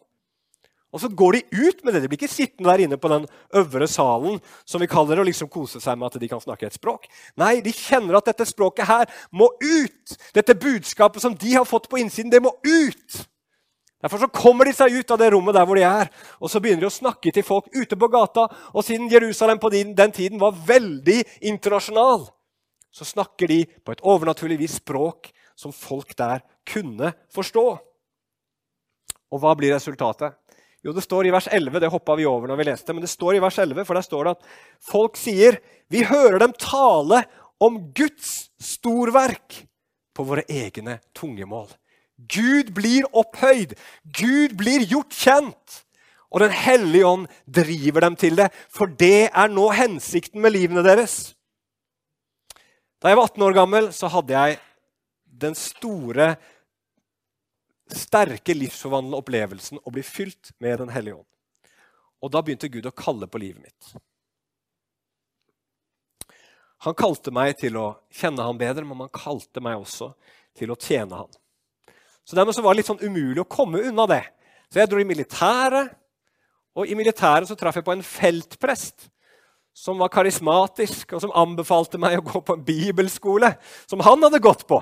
Og 0.88 1.02
så 1.02 1.10
går 1.12 1.36
de 1.36 1.66
ut 1.68 1.82
med 1.84 1.92
det. 1.92 2.00
De 2.02 2.08
blir 2.08 2.16
ikke 2.16 2.32
sittende 2.32 2.70
der 2.70 2.86
inne 2.86 2.96
på 3.00 3.10
den 3.12 3.26
øvre 3.60 3.88
salen 3.90 4.38
som 4.64 4.80
vi 4.80 4.88
kaller 4.88 5.18
det, 5.18 5.24
og 5.24 5.28
liksom 5.28 5.50
kose 5.52 5.82
seg 5.84 5.98
med 6.00 6.08
at 6.08 6.20
de 6.22 6.30
kan 6.30 6.40
snakke 6.40 6.68
et 6.68 6.78
språk. 6.78 7.04
Nei, 7.36 7.58
de 7.64 7.74
kjenner 7.76 8.16
at 8.16 8.30
dette 8.30 8.46
språket 8.48 8.88
her 8.88 9.10
må 9.28 9.50
ut. 9.60 10.14
Dette 10.36 10.56
budskapet 10.56 11.24
som 11.24 11.36
de 11.36 11.52
har 11.58 11.68
fått 11.68 11.90
på 11.92 12.00
innsiden, 12.00 12.32
det 12.32 12.40
må 12.44 12.54
ut. 12.64 13.18
Derfor 14.00 14.22
så 14.22 14.30
kommer 14.30 14.68
de 14.68 14.72
seg 14.78 14.94
ut 14.94 15.10
av 15.10 15.18
det 15.20 15.32
rommet 15.34 15.56
der 15.58 15.66
hvor 15.66 15.76
de 15.76 15.84
er, 15.84 16.08
og 16.38 16.48
så 16.48 16.60
begynner 16.62 16.86
de 16.86 16.88
å 16.88 16.94
snakke 16.94 17.32
til 17.34 17.44
folk 17.44 17.66
ute 17.74 17.98
på 17.98 18.08
gata. 18.12 18.46
Og 18.72 18.86
siden 18.86 19.10
Jerusalem 19.10 19.58
på 19.60 19.72
den, 19.74 19.90
den 19.98 20.14
tiden 20.14 20.38
var 20.40 20.54
veldig 20.54 21.18
internasjonal, 21.50 22.28
så 22.94 23.04
snakker 23.04 23.50
de 23.50 23.64
på 23.84 23.92
et 23.92 24.04
overnaturlig 24.06 24.60
vis 24.62 24.78
språk 24.78 25.32
som 25.58 25.74
folk 25.74 26.14
der 26.16 26.46
kunne 26.68 27.10
forstå. 27.34 27.66
Og 29.28 29.42
hva 29.42 29.52
blir 29.58 29.74
resultatet? 29.74 30.38
Jo, 30.86 30.94
det 30.94 31.02
står 31.02 31.26
i 31.26 31.32
vers 31.34 31.48
11, 31.50 31.80
det 31.82 31.90
hoppa 31.90 32.14
vi 32.18 32.26
over 32.28 32.50
når 32.50 32.60
vi 32.60 32.68
leste, 32.68 32.94
men 32.94 33.02
det 33.02 33.10
står 33.10 33.38
i 33.38 33.42
vers 33.42 33.58
11, 33.58 33.82
for 33.86 33.98
der 33.98 34.06
står 34.06 34.28
det 34.28 34.34
at 34.36 34.52
folk 34.90 35.18
sier 35.18 35.58
vi 35.90 36.04
hører 36.06 36.38
dem 36.42 36.54
tale 36.54 37.24
om 37.58 37.80
Guds 37.96 38.50
storverk 38.62 39.64
på 40.14 40.26
våre 40.26 40.44
egne 40.46 41.00
tungemål. 41.16 41.68
Gud 42.18 42.72
blir 42.74 43.06
opphøyd. 43.14 43.76
Gud 44.04 44.56
blir 44.58 44.86
gjort 44.86 45.14
kjent. 45.14 45.82
Og 46.28 46.42
Den 46.42 46.52
hellige 46.52 47.06
ånd 47.06 47.26
driver 47.46 48.04
dem 48.04 48.16
til 48.20 48.36
det, 48.36 48.50
for 48.68 48.90
det 48.90 49.30
er 49.30 49.48
nå 49.48 49.70
hensikten 49.72 50.42
med 50.44 50.52
livene 50.52 50.84
deres. 50.84 51.32
Da 53.00 53.08
jeg 53.08 53.16
var 53.16 53.30
18 53.30 53.46
år 53.46 53.56
gammel, 53.56 53.92
så 53.94 54.10
hadde 54.12 54.34
jeg 54.34 54.58
den 55.24 55.54
store, 55.56 56.34
sterke, 57.96 58.54
livsforvandlende 58.56 59.20
opplevelsen 59.20 59.80
å 59.84 59.92
bli 59.94 60.04
fylt 60.06 60.52
med 60.58 60.78
Den 60.82 60.92
hellige 60.92 61.20
ånd. 61.20 61.28
Og 62.22 62.32
da 62.34 62.42
begynte 62.42 62.70
Gud 62.72 62.86
å 62.88 62.94
kalle 62.94 63.28
på 63.30 63.40
livet 63.40 63.62
mitt. 63.62 63.92
Han 66.86 66.94
kalte 66.98 67.32
meg 67.34 67.56
til 67.58 67.76
å 67.78 67.86
kjenne 68.14 68.44
ham 68.46 68.58
bedre, 68.58 68.84
men 68.86 69.06
han 69.06 69.14
kalte 69.14 69.62
meg 69.62 69.80
også 69.80 70.12
til 70.58 70.70
å 70.70 70.78
tjene 70.78 71.22
ham. 71.22 71.30
Så 72.26 72.36
Dermed 72.36 72.54
så 72.54 72.62
var 72.62 72.74
det 72.74 72.82
litt 72.82 72.90
sånn 72.90 73.02
umulig 73.02 73.40
å 73.42 73.48
komme 73.48 73.82
unna 73.88 74.06
det. 74.10 74.22
Så 74.68 74.82
jeg 74.82 74.90
dro 74.90 75.00
i 75.00 75.08
militæret, 75.08 75.94
og 76.78 76.86
i 76.86 76.94
militæret 76.98 77.48
så 77.48 77.56
traff 77.58 77.78
jeg 77.78 77.86
på 77.86 77.94
en 77.94 78.04
feltprest 78.04 79.08
som 79.78 79.98
var 79.98 80.10
karismatisk, 80.12 81.14
og 81.14 81.22
som 81.22 81.34
anbefalte 81.38 81.98
meg 82.02 82.18
å 82.18 82.26
gå 82.26 82.42
på 82.42 82.56
en 82.58 82.64
bibelskole 82.66 83.52
som 83.86 84.02
han 84.04 84.26
hadde 84.26 84.42
gått 84.42 84.66
på. 84.68 84.80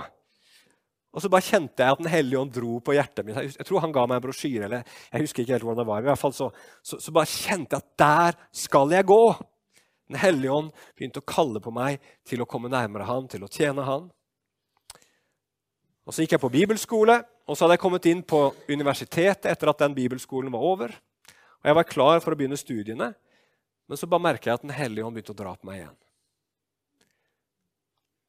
Og 1.16 1.22
så 1.24 1.30
bare 1.32 1.46
kjente 1.46 1.80
jeg 1.80 1.96
at 1.96 2.00
Den 2.02 2.12
hellige 2.12 2.40
ånd 2.42 2.52
dro 2.52 2.78
på 2.84 2.92
hjertet 2.92 3.24
mitt. 3.24 3.38
Jeg 3.56 3.64
tror 3.64 3.80
han 3.80 3.92
ga 3.94 4.02
meg 4.04 4.18
en 4.18 4.24
brosjyre. 4.26 4.66
eller 4.66 4.82
jeg 4.84 5.22
husker 5.24 5.42
ikke 5.42 5.54
helt 5.54 5.64
hvordan 5.64 5.80
det 5.80 5.88
var, 5.88 6.02
i 6.02 6.08
hvert 6.10 6.20
fall 6.20 6.34
så, 6.36 6.50
så, 6.84 6.98
så 7.00 7.14
bare 7.16 7.30
kjente 7.30 7.78
jeg 7.78 7.80
at 7.80 8.02
der 8.02 8.36
skal 8.52 8.92
jeg 8.92 9.08
gå. 9.08 9.22
Den 10.12 10.20
hellige 10.20 10.52
ånd 10.52 10.68
begynte 10.94 11.22
å 11.22 11.26
kalle 11.26 11.62
på 11.64 11.72
meg 11.74 12.04
til 12.28 12.44
å 12.44 12.46
komme 12.46 12.68
nærmere 12.70 13.08
han, 13.08 13.24
til 13.32 13.46
å 13.46 13.50
tjene 13.50 13.86
han. 13.88 14.10
Og 16.06 16.14
Så 16.14 16.22
gikk 16.22 16.36
jeg 16.36 16.44
på 16.44 16.52
bibelskole, 16.52 17.16
og 17.48 17.56
så 17.56 17.64
hadde 17.64 17.78
jeg 17.78 17.82
kommet 17.82 18.06
inn 18.06 18.20
på 18.22 18.42
universitetet 18.68 19.48
etter 19.50 19.72
at 19.72 19.80
den 19.82 19.96
bibelskolen 19.96 20.52
var 20.52 20.62
over. 20.68 20.92
Og 21.64 21.70
Jeg 21.70 21.78
var 21.80 21.88
klar 21.88 22.20
for 22.20 22.34
å 22.34 22.38
begynne 22.38 22.60
studiene. 22.60 23.14
Men 23.88 23.98
så 23.98 24.06
bare 24.10 24.22
merka 24.22 24.50
jeg 24.50 24.60
at 24.60 24.68
Den 24.68 24.76
hellige 24.76 25.06
ånd 25.06 25.16
begynte 25.16 25.32
å 25.32 25.40
dra 25.40 25.56
på 25.56 25.66
meg 25.66 25.80
igjen. 25.80 25.98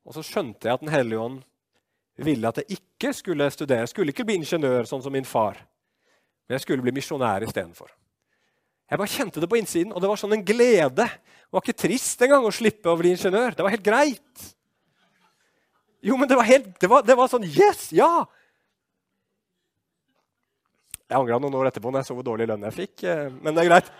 Og 0.08 0.16
så 0.16 0.24
skjønte 0.24 0.70
jeg 0.70 0.80
at 0.80 0.88
Den 0.88 0.94
hellige 0.96 1.22
ånd 1.22 1.44
ville 2.26 2.50
at 2.50 2.62
jeg 2.62 2.80
ikke 2.80 3.14
skulle 3.14 3.50
studere. 3.54 3.86
Jeg 3.86 3.94
skulle 3.94 4.14
ikke 4.14 4.26
bli 4.26 4.40
ingeniør, 4.40 4.88
sånn 4.90 5.04
som 5.06 5.14
min 5.14 5.28
far. 5.28 5.60
Men 6.48 6.58
jeg 6.58 6.66
skulle 6.66 6.86
bli 6.86 6.96
misjonær 6.96 7.46
istedenfor. 7.46 7.92
Jeg 8.88 9.02
bare 9.02 9.12
kjente 9.12 9.44
det 9.44 9.50
på 9.52 9.60
innsiden, 9.60 9.92
og 9.92 10.02
det 10.02 10.10
var 10.10 10.20
sånn 10.20 10.38
en 10.38 10.46
glede. 10.48 11.06
Det 11.06 11.56
var 11.56 11.64
ikke 11.64 11.82
trist 11.84 12.22
engang 12.24 12.46
å 12.48 12.54
slippe 12.56 12.90
å 12.90 12.98
bli 13.00 13.12
ingeniør. 13.14 13.58
Det 13.58 13.66
var 13.66 13.74
helt 13.74 13.86
greit. 13.86 14.46
Jo, 16.08 16.16
men 16.16 16.30
det 16.30 16.38
var, 16.40 16.48
helt, 16.48 16.70
det 16.80 16.90
var, 16.90 17.04
det 17.04 17.18
var 17.18 17.30
sånn 17.32 17.46
Yes! 17.48 17.90
Ja! 17.96 18.26
Jeg 21.08 21.16
angra 21.16 21.40
noen 21.40 21.56
år 21.56 21.70
etterpå 21.70 21.92
når 21.92 22.04
jeg 22.04 22.10
så 22.10 22.16
hvor 22.18 22.26
dårlig 22.28 22.50
lønn 22.50 22.66
jeg 22.68 22.76
fikk, 22.76 23.04
eh, 23.08 23.28
men 23.32 23.56
det 23.56 23.64
er 23.64 23.70
greit. 23.70 23.92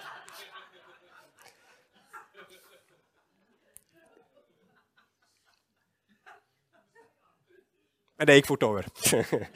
Men 8.18 8.28
det 8.28 8.36
gikk 8.40 8.50
fort 8.50 8.66
over. 8.66 8.88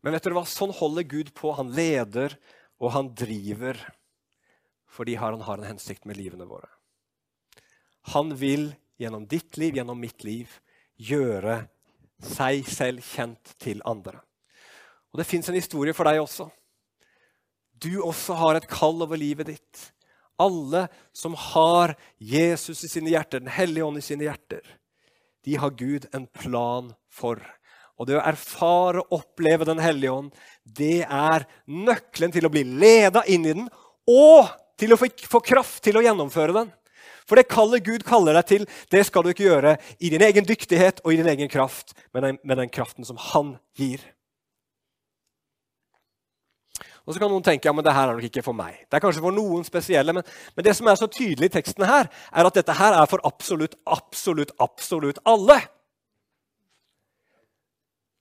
Men 0.00 0.14
vet 0.16 0.24
dere 0.24 0.36
hva? 0.38 0.46
sånn 0.48 0.72
holder 0.72 1.04
Gud 1.08 1.34
på. 1.36 1.52
Han 1.58 1.72
leder, 1.76 2.36
og 2.80 2.94
han 2.96 3.12
driver 3.16 3.76
fordi 4.90 5.14
han 5.20 5.44
har 5.46 5.60
en 5.60 5.68
hensikt 5.68 6.06
med 6.08 6.18
livene 6.18 6.48
våre. 6.48 6.66
Han 8.10 8.32
vil 8.34 8.72
gjennom 8.98 9.26
ditt 9.30 9.56
liv, 9.60 9.76
gjennom 9.78 10.00
mitt 10.00 10.24
liv, 10.26 10.50
gjøre 10.98 11.60
seg 12.20 12.66
selv 12.68 13.04
kjent 13.04 13.54
til 13.62 13.84
andre. 13.86 14.18
Og 15.12 15.20
Det 15.20 15.28
fins 15.28 15.48
en 15.48 15.56
historie 15.56 15.94
for 15.96 16.08
deg 16.08 16.20
også. 16.20 16.48
Du 17.80 18.02
også 18.02 18.36
har 18.36 18.58
et 18.58 18.68
kall 18.68 19.00
over 19.04 19.16
livet 19.20 19.46
ditt. 19.52 19.86
Alle 20.40 20.86
som 21.12 21.34
har 21.38 21.94
Jesus 22.18 22.84
i 22.84 22.90
sine 22.90 23.12
hjerter, 23.12 23.40
Den 23.40 23.52
hellige 23.52 23.84
ånd 23.84 23.98
i 23.98 24.04
sine 24.04 24.24
hjerter, 24.26 24.64
de 25.46 25.56
har 25.60 25.76
Gud 25.78 26.06
en 26.12 26.26
plan 26.26 26.92
for. 27.12 27.40
Og 28.00 28.08
det 28.08 28.16
å 28.16 28.24
erfare 28.24 29.02
og 29.02 29.20
oppleve 29.20 29.66
Den 29.68 29.80
hellige 29.82 30.12
ånd, 30.12 30.30
det 30.64 31.02
er 31.04 31.44
nøkkelen 31.68 32.32
til 32.32 32.48
å 32.48 32.52
bli 32.52 32.64
leda 32.64 33.24
inn 33.28 33.44
i 33.44 33.56
den, 33.56 33.68
og 34.08 34.48
til 34.80 34.94
å 34.94 35.00
få, 35.00 35.40
kraft 35.44 35.82
til 35.84 35.98
å 36.00 36.04
gjennomføre 36.04 36.56
den. 36.56 36.70
For 37.28 37.38
det 37.38 37.50
kallet 37.52 37.84
Gud 37.84 38.04
kaller 38.08 38.34
deg 38.40 38.46
til, 38.48 38.64
det 38.90 39.04
skal 39.06 39.22
du 39.22 39.30
ikke 39.30 39.46
gjøre 39.46 39.76
i 40.00 40.10
din 40.10 40.24
egen 40.24 40.46
dyktighet 40.48 41.02
og 41.04 41.12
i 41.12 41.20
din 41.20 41.28
egen 41.30 41.52
kraft, 41.52 41.92
men 42.16 42.40
med 42.42 42.58
den 42.58 42.72
kraften 42.72 43.06
som 43.06 43.20
Han 43.30 43.54
gir. 43.78 44.00
Og 47.06 47.14
så 47.14 47.22
kan 47.22 47.32
noen 47.32 47.44
tenke 47.44 47.68
ja, 47.68 47.74
men 47.74 47.84
det 47.86 47.94
her 47.96 48.10
er 48.10 48.18
nok 48.18 48.28
ikke 48.28 48.44
for 48.44 48.56
meg. 48.56 48.84
Det 48.86 48.98
er 48.98 49.02
kanskje 49.02 49.24
for 49.24 49.34
noen 49.34 49.64
spesielle, 49.66 50.14
men, 50.16 50.26
men 50.56 50.66
det 50.66 50.76
som 50.76 50.88
er 50.90 50.98
så 51.00 51.08
tydelig 51.10 51.50
i 51.50 51.54
teksten 51.56 51.86
her, 51.88 52.10
er 52.10 52.48
at 52.48 52.58
dette 52.58 52.76
her 52.76 52.96
er 52.98 53.10
for 53.10 53.22
absolutt, 53.26 53.76
absolutt, 53.88 54.52
absolutt 54.60 55.22
alle. 55.28 55.58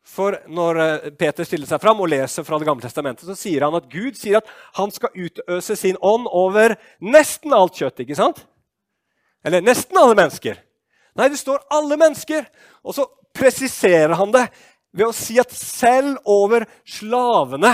For 0.10 0.39
når 0.50 0.80
eh, 0.82 1.10
Peter 1.20 1.46
stiller 1.46 1.70
seg 1.70 1.82
fram 1.84 2.00
og 2.02 2.10
leser 2.10 2.46
fra 2.48 2.58
Det 2.58 2.68
gamle 2.68 2.86
testamentet, 2.86 3.28
så 3.28 3.38
sier 3.38 3.68
han 3.68 3.78
at 3.78 3.89
Gud 3.92 4.18
sier 4.18 4.39
at 4.39 4.50
han 4.80 4.94
skal 4.94 5.13
utøse 5.13 5.78
sin 5.78 6.00
ånd 6.02 6.26
over 6.32 6.74
nesten 7.04 7.54
alt 7.54 7.78
kjøtt. 7.78 8.02
ikke 8.06 8.18
sant? 8.18 8.42
Eller 9.46 9.63
nesten 9.63 9.98
alle 10.00 10.18
mennesker. 10.18 10.58
Nei, 11.20 11.30
det 11.30 11.39
står 11.39 11.62
'alle 11.70 11.98
mennesker'. 11.98 12.46
Og 12.84 12.96
så 12.96 13.06
presiserer 13.34 14.15
han 14.15 14.32
det 14.32 14.48
ved 14.94 15.08
å 15.08 15.15
si 15.15 15.38
at 15.39 15.52
selv 15.52 16.18
over 16.26 16.65
slavene 16.88 17.74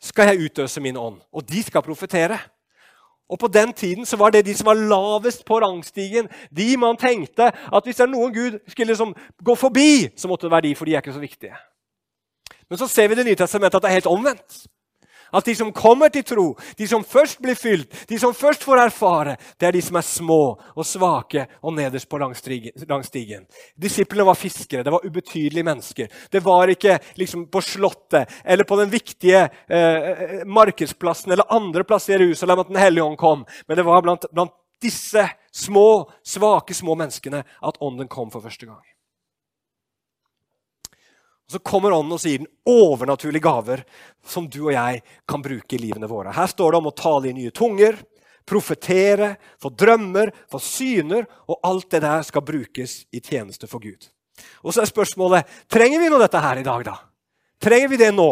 skal 0.00 0.30
jeg 0.30 0.48
utøse 0.48 0.80
min 0.80 0.96
ånd. 0.96 1.20
Og 1.32 1.48
de 1.48 1.62
skal 1.62 1.82
profetere. 1.82 2.38
Og 3.28 3.38
På 3.38 3.48
den 3.48 3.72
tiden 3.72 4.06
så 4.06 4.16
var 4.16 4.30
det 4.30 4.46
de 4.46 4.54
som 4.54 4.66
var 4.66 4.74
lavest 4.74 5.44
på 5.44 5.58
rangstigen. 5.60 6.28
De 6.56 6.76
man 6.76 6.96
tenkte 6.96 7.52
at 7.52 7.84
hvis 7.84 7.96
det 7.96 8.06
er 8.06 8.12
noen 8.12 8.32
Gud 8.34 8.58
skulle 8.68 8.88
liksom 8.88 9.14
gå 9.44 9.54
forbi, 9.54 10.08
så 10.16 10.28
måtte 10.28 10.46
det 10.46 10.50
være 10.50 10.68
de, 10.68 10.74
for 10.74 10.84
de 10.84 10.94
er 10.94 11.02
ikke 11.02 11.12
så 11.12 11.20
viktige. 11.20 11.56
Men 12.70 12.78
så 12.78 12.86
ser 12.86 13.08
vi 13.08 13.12
i 13.12 13.16
Det 13.16 13.26
nye 13.26 13.36
testamentet 13.36 13.76
at 13.76 13.82
det 13.82 13.88
er 13.88 14.00
helt 14.00 14.06
omvendt. 14.06 14.66
At 15.32 15.44
de 15.44 15.54
som 15.56 15.72
kommer 15.72 16.12
til 16.12 16.24
tro, 16.26 16.46
de 16.78 16.88
som 16.88 17.04
først 17.04 17.40
blir 17.42 17.58
fylt, 17.58 17.92
de 18.08 18.18
som 18.20 18.34
først 18.36 18.64
får 18.64 18.82
erfare, 18.86 19.36
det 19.60 19.68
er 19.68 19.76
de 19.76 19.82
som 19.84 19.98
er 20.00 20.06
små 20.06 20.42
og 20.56 20.86
svake 20.86 21.46
og 21.62 21.74
nederst 21.76 22.08
på 22.08 22.20
langs 22.20 22.40
stigen. 22.40 23.44
Disiplene 23.76 24.26
var 24.28 24.38
fiskere, 24.38 24.84
det 24.86 24.94
var 24.94 25.04
ubetydelige 25.04 25.66
mennesker. 25.66 26.12
Det 26.30 26.44
var 26.44 26.72
ikke 26.72 26.98
liksom 27.20 27.46
på 27.52 27.62
Slottet 27.64 28.40
eller 28.44 28.64
på 28.64 28.78
den 28.80 28.92
viktige 28.92 29.44
eh, 29.68 30.44
markedsplassen 30.48 31.32
eller 31.32 31.52
andre 31.54 31.84
plasser 31.84 32.16
i 32.16 32.28
Jerusalem 32.28 32.64
at 32.64 32.68
Den 32.68 32.80
hellige 32.80 33.04
ånd 33.04 33.18
kom, 33.18 33.44
men 33.66 33.76
det 33.76 33.84
var 33.86 34.02
blant, 34.02 34.24
blant 34.32 34.54
disse 34.82 35.24
små, 35.52 36.10
svake, 36.24 36.74
små 36.74 36.94
menneskene 36.94 37.42
at 37.42 37.80
ånden 37.80 38.08
kom 38.08 38.30
for 38.30 38.44
første 38.44 38.68
gang. 38.68 38.82
Og 41.48 41.54
Så 41.56 41.58
kommer 41.64 41.94
Ånden 41.96 42.12
og 42.12 42.20
sier 42.20 42.42
den 42.42 42.50
overnaturlige 42.68 43.40
gaver 43.40 43.80
som 44.28 44.44
du 44.52 44.66
og 44.66 44.74
jeg 44.74 45.00
kan 45.24 45.40
bruke 45.40 45.78
i 45.78 45.80
livene 45.80 46.10
våre. 46.10 46.34
Her 46.36 46.50
står 46.50 46.74
det 46.74 46.80
om 46.82 46.90
å 46.90 46.92
tale 46.92 47.30
i 47.30 47.32
nye 47.32 47.52
tunger, 47.56 47.96
profetere, 48.44 49.30
få 49.56 49.70
drømmer, 49.72 50.28
få 50.52 50.60
syner. 50.60 51.24
Og 51.48 51.56
alt 51.64 51.88
det 51.94 52.02
der 52.04 52.26
skal 52.28 52.44
brukes 52.44 53.00
i 53.16 53.22
tjeneste 53.24 53.64
for 53.70 53.80
Gud. 53.80 54.10
Og 54.60 54.76
så 54.76 54.84
er 54.84 54.92
spørsmålet 54.92 55.48
trenger 55.72 56.04
vi 56.04 56.12
nå 56.12 56.20
dette 56.20 56.44
her 56.44 56.60
i 56.60 56.66
dag. 56.68 56.84
da? 56.84 56.98
Trenger 57.64 57.88
vi 57.94 58.02
det 58.04 58.12
nå? 58.12 58.28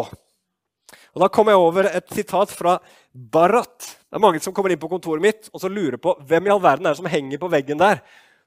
Og 1.17 1.23
Da 1.23 1.33
kommer 1.33 1.55
jeg 1.55 1.65
over 1.65 1.89
et 1.89 2.13
sitat 2.13 2.53
fra 2.53 2.77
Barat. 3.11 3.79
Det 3.81 4.13
er 4.13 4.21
Mange 4.21 4.39
som 4.39 4.53
kommer 4.53 4.69
inn 4.69 4.79
på 4.79 4.93
kontoret 4.93 5.25
mitt 5.25 5.49
og 5.49 5.59
så 5.59 5.73
lurer 5.73 5.97
på 5.97 6.13
hvem 6.21 6.45
i 6.45 6.53
all 6.53 6.61
verden 6.61 6.85
er 6.85 6.93
det 6.93 7.01
som 7.01 7.09
henger 7.09 7.41
på 7.41 7.49
veggen 7.49 7.81
der. 7.81 8.03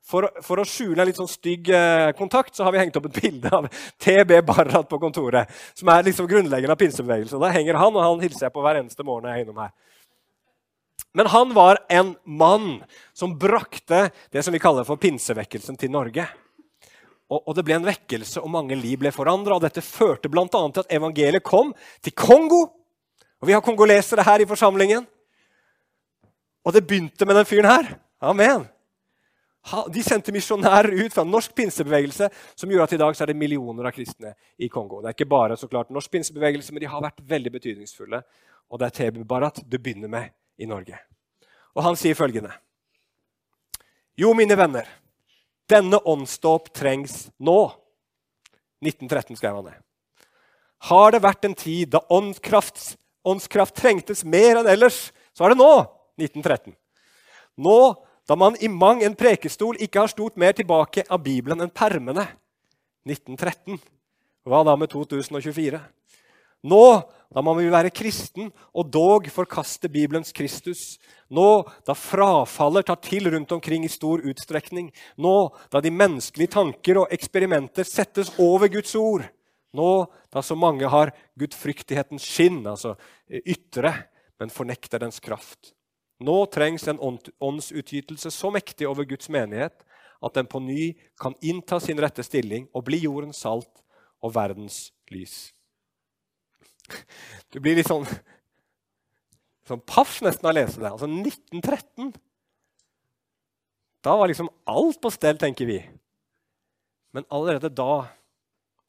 For, 0.06 0.26
for, 0.42 0.58
å 0.58 0.66
skjule 0.66 1.02
en 1.02 1.06
litt 1.10 1.18
sånn 1.20 1.30
stygg 1.30 1.68
eh, 1.74 2.10
kontakt 2.18 2.56
så 2.56 2.64
har 2.66 2.74
vi 2.74 2.80
hengt 2.80 2.96
opp 2.98 3.06
et 3.10 3.20
bilde 3.22 3.52
av 3.54 3.68
TB 4.02 4.40
Barrat 4.48 4.88
på 4.90 4.98
kontoret. 5.02 5.50
Som 5.78 5.92
er 5.92 6.06
liksom 6.08 6.28
grunnleggeren 6.30 6.74
av 6.74 6.80
pinsebevegelsen. 6.80 7.42
Da 7.42 7.52
henger 7.54 7.78
han, 7.78 7.94
og 7.94 8.04
han 8.04 8.24
hilser 8.24 8.48
jeg 8.48 8.54
på 8.56 8.64
hver 8.64 8.80
eneste 8.80 9.06
morgen 9.06 9.30
jeg 9.30 9.40
er 9.40 9.46
innom 9.46 9.60
her. 9.62 9.74
Men 11.12 11.30
han 11.30 11.54
var 11.54 11.80
en 11.90 12.14
mann 12.24 12.82
som 13.12 13.34
brakte 13.38 14.08
det 14.30 14.44
som 14.46 14.54
vi 14.54 14.62
kaller 14.62 14.86
for 14.86 15.00
pinsevekkelsen 15.00 15.78
til 15.78 15.90
Norge. 15.92 16.26
Og, 17.30 17.40
og 17.44 17.54
det 17.54 17.64
ble 17.66 17.78
en 17.78 17.86
vekkelse, 17.86 18.42
og 18.42 18.50
mange 18.50 18.78
liv 18.78 18.98
ble 19.02 19.12
forandra. 19.14 19.58
Dette 19.62 19.82
førte 19.84 20.30
bl.a. 20.30 20.46
til 20.48 20.82
at 20.82 20.92
evangeliet 20.94 21.46
kom 21.46 21.72
til 22.02 22.14
Kongo. 22.18 22.64
Og 23.40 23.48
vi 23.48 23.56
har 23.56 23.64
kongolesere 23.64 24.26
her 24.26 24.42
i 24.42 24.48
forsamlingen. 24.48 25.06
Og 26.66 26.74
det 26.76 26.84
begynte 26.86 27.26
med 27.26 27.38
den 27.40 27.48
fyren 27.48 27.70
her. 27.70 27.94
Amen. 28.20 28.66
De 29.92 30.02
sendte 30.02 30.32
misjonærer 30.32 30.94
ut 31.04 31.12
fra 31.12 31.24
norsk 31.28 31.52
pinsebevegelse, 31.54 32.30
som 32.56 32.70
gjorde 32.70 32.86
at 32.88 32.94
i 32.96 33.00
dag 33.02 33.18
er 33.20 33.30
det 33.30 33.36
millioner 33.36 33.90
av 33.90 33.92
kristne 33.94 34.32
i 34.56 34.70
Kongo. 34.72 35.02
Det 35.02 35.10
er 35.10 35.18
ikke 35.18 35.28
bare 35.30 35.58
så 35.60 35.68
klart 35.68 35.92
norsk 35.92 36.10
pinsebevegelse, 36.10 36.72
men 36.72 36.84
de 36.84 36.88
har 36.90 37.04
vært 37.04 37.20
veldig 37.28 37.52
betydningsfulle. 37.58 38.22
Og 38.70 38.80
det 38.80 38.88
er 38.88 38.96
Tebu 38.96 39.20
Barat 39.28 39.60
du 39.60 39.76
begynner 39.78 40.08
med 40.08 40.32
i 40.58 40.68
Norge. 40.70 40.96
Og 41.76 41.84
han 41.84 41.98
sier 41.98 42.16
følgende 42.18 42.54
Jo, 44.18 44.32
mine 44.36 44.56
venner, 44.58 44.88
denne 45.70 46.00
åndsdåp 46.08 46.72
trengs 46.74 47.28
nå. 47.38 47.60
1913 48.80 49.36
skrev 49.36 49.60
han 49.60 49.68
det. 49.68 49.78
Har 50.88 51.12
det 51.12 51.22
vært 51.22 51.44
en 51.44 51.54
tid 51.54 51.92
da 51.92 52.00
åndskraft, 52.08 52.94
åndskraft 53.28 53.76
trengtes 53.76 54.24
mer 54.24 54.62
enn 54.62 54.70
ellers, 54.72 55.10
så 55.36 55.44
er 55.44 55.52
det 55.52 55.60
nå. 55.60 55.72
1913. 56.20 56.72
Nå 57.60 57.80
da 58.30 58.36
man 58.38 58.54
i 58.62 58.68
mang 58.70 59.00
en 59.02 59.16
prekestol 59.18 59.74
ikke 59.82 60.04
har 60.04 60.10
stort 60.12 60.36
mer 60.38 60.54
tilbake 60.54 61.02
av 61.10 61.18
Bibelen 61.24 61.64
enn 61.64 61.72
permene. 61.74 62.28
1913. 63.02 63.80
Hva 64.46 64.60
da 64.62 64.76
med 64.78 64.92
2024? 64.92 65.80
Nå, 66.70 66.84
da 67.34 67.42
man 67.42 67.58
vil 67.58 67.72
være 67.72 67.90
kristen 67.90 68.52
og 68.70 68.92
dog 68.94 69.26
forkaste 69.34 69.90
Bibelens 69.90 70.30
Kristus. 70.36 71.00
Nå, 71.26 71.64
da 71.82 71.96
frafallet 71.98 72.86
tar 72.86 73.00
til 73.02 73.26
rundt 73.34 73.50
omkring 73.56 73.88
i 73.88 73.90
stor 73.90 74.22
utstrekning. 74.22 74.92
Nå, 75.18 75.34
da 75.72 75.82
de 75.82 75.90
menneskelige 75.90 76.54
tanker 76.54 77.02
og 77.02 77.10
eksperimenter 77.10 77.88
settes 77.88 78.30
over 78.38 78.70
Guds 78.70 78.94
ord. 78.94 79.26
Nå, 79.74 79.90
da 80.30 80.46
så 80.46 80.54
mange 80.54 80.86
har 80.86 81.10
gudfryktighetens 81.34 82.30
skinn, 82.30 82.62
altså 82.62 82.94
ytre, 83.26 83.96
men 84.38 84.54
fornekter 84.54 85.02
dens 85.02 85.18
kraft. 85.18 85.74
Nå 86.20 86.34
trengs 86.52 86.84
en 86.88 87.00
åndsutgytelse 87.40 88.30
så 88.30 88.50
mektig 88.52 88.88
over 88.88 89.06
Guds 89.08 89.30
menighet 89.32 89.86
at 90.20 90.34
den 90.36 90.48
på 90.50 90.60
ny 90.60 90.92
kan 91.20 91.34
innta 91.40 91.78
sin 91.80 92.00
rette 92.00 92.24
stilling 92.26 92.66
og 92.76 92.84
bli 92.90 93.00
jordens 93.06 93.40
salt 93.40 93.80
og 94.20 94.34
verdens 94.36 94.90
lys. 95.12 95.54
Du 97.48 97.60
blir 97.62 97.78
litt 97.78 97.88
sånn, 97.88 98.04
sånn 99.64 99.80
paff 99.88 100.18
nesten 100.24 100.44
av 100.44 100.52
å 100.52 100.58
lese 100.58 100.82
det. 100.82 100.92
Altså 100.92 101.08
1913. 101.08 102.12
Da 104.04 104.16
var 104.16 104.28
liksom 104.28 104.50
alt 104.68 105.00
på 105.00 105.12
stell, 105.14 105.40
tenker 105.40 105.68
vi. 105.68 105.80
Men 107.16 107.24
allerede 107.32 107.72
da, 107.72 108.04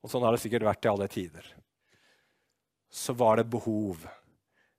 og 0.02 0.12
sånn 0.12 0.24
har 0.28 0.36
det 0.36 0.44
sikkert 0.44 0.68
vært 0.68 0.86
i 0.86 0.92
alle 0.92 1.08
tider, 1.12 1.46
så 2.92 3.16
var 3.16 3.40
det 3.40 3.52
behov 3.54 4.04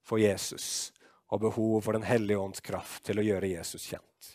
for 0.05 0.21
Jesus 0.21 0.93
og 1.33 1.41
behov 1.41 1.81
for 1.87 1.97
Den 1.97 2.05
hellige 2.05 2.39
ånds 2.39 2.61
kraft 2.61 3.07
til 3.09 3.21
å 3.21 3.25
gjøre 3.25 3.55
Jesus 3.55 3.87
kjent. 3.89 4.33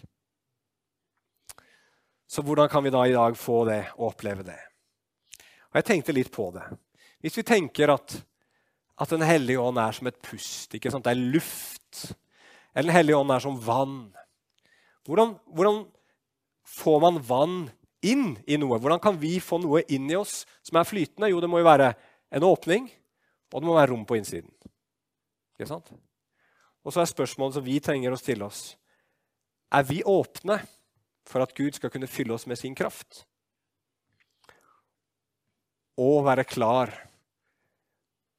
Så 2.27 2.43
hvordan 2.43 2.69
kan 2.69 2.83
vi 2.83 2.91
da 2.91 3.05
i 3.07 3.15
dag 3.15 3.37
få 3.39 3.61
det 3.69 3.83
og 3.95 4.09
oppleve 4.11 4.43
det? 4.43 4.59
Og 5.71 5.79
Jeg 5.79 5.87
tenkte 5.87 6.15
litt 6.15 6.31
på 6.33 6.49
det. 6.55 6.65
Hvis 7.23 7.37
vi 7.37 7.45
tenker 7.47 7.93
at, 7.93 8.17
at 8.97 9.09
Den 9.13 9.25
hellige 9.25 9.61
ånd 9.61 9.77
er 9.79 9.93
som 9.95 10.09
et 10.09 10.21
pust, 10.21 10.73
ikke 10.73 10.91
sant? 10.91 11.05
det 11.05 11.13
er 11.13 11.33
luft, 11.37 12.15
eller 12.73 12.89
Den 12.89 12.97
hellige 12.97 13.17
ånd 13.21 13.31
er 13.31 13.45
som 13.45 13.59
vann 13.61 13.99
hvordan, 15.07 15.37
hvordan 15.55 15.85
får 16.67 16.97
man 16.99 17.21
vann 17.23 17.53
inn 18.03 18.33
i 18.43 18.57
noe? 18.59 18.75
Hvordan 18.75 18.99
kan 18.99 19.15
vi 19.21 19.37
få 19.39 19.61
noe 19.63 19.85
inn 19.87 20.09
i 20.11 20.17
oss 20.19 20.41
som 20.65 20.81
er 20.81 20.89
flytende? 20.89 21.29
Jo, 21.31 21.39
det 21.39 21.47
må 21.47 21.61
jo 21.61 21.69
være 21.69 21.93
en 22.35 22.43
åpning, 22.43 22.89
og 23.53 23.61
det 23.61 23.69
må 23.69 23.77
være 23.77 23.93
rom 23.93 24.03
på 24.03 24.17
innsiden. 24.19 24.51
Ikke 25.55 25.69
sant? 25.69 25.93
Og 26.87 26.95
så 26.95 27.03
er 27.03 27.09
spørsmålet 27.11 27.57
som 27.57 27.65
vi 27.65 27.81
trenger 27.83 28.13
å 28.15 28.19
stille 28.19 28.47
oss, 28.47 28.77
er 29.75 29.83
vi 29.83 29.99
åpne 30.07 30.61
for 31.27 31.43
at 31.43 31.51
Gud 31.57 31.75
skal 31.75 31.91
kunne 31.91 32.07
fylle 32.07 32.37
oss 32.37 32.47
med 32.47 32.55
sin 32.59 32.75
kraft? 32.77 33.25
Og 35.99 36.23
være 36.23 36.47
klar 36.47 36.93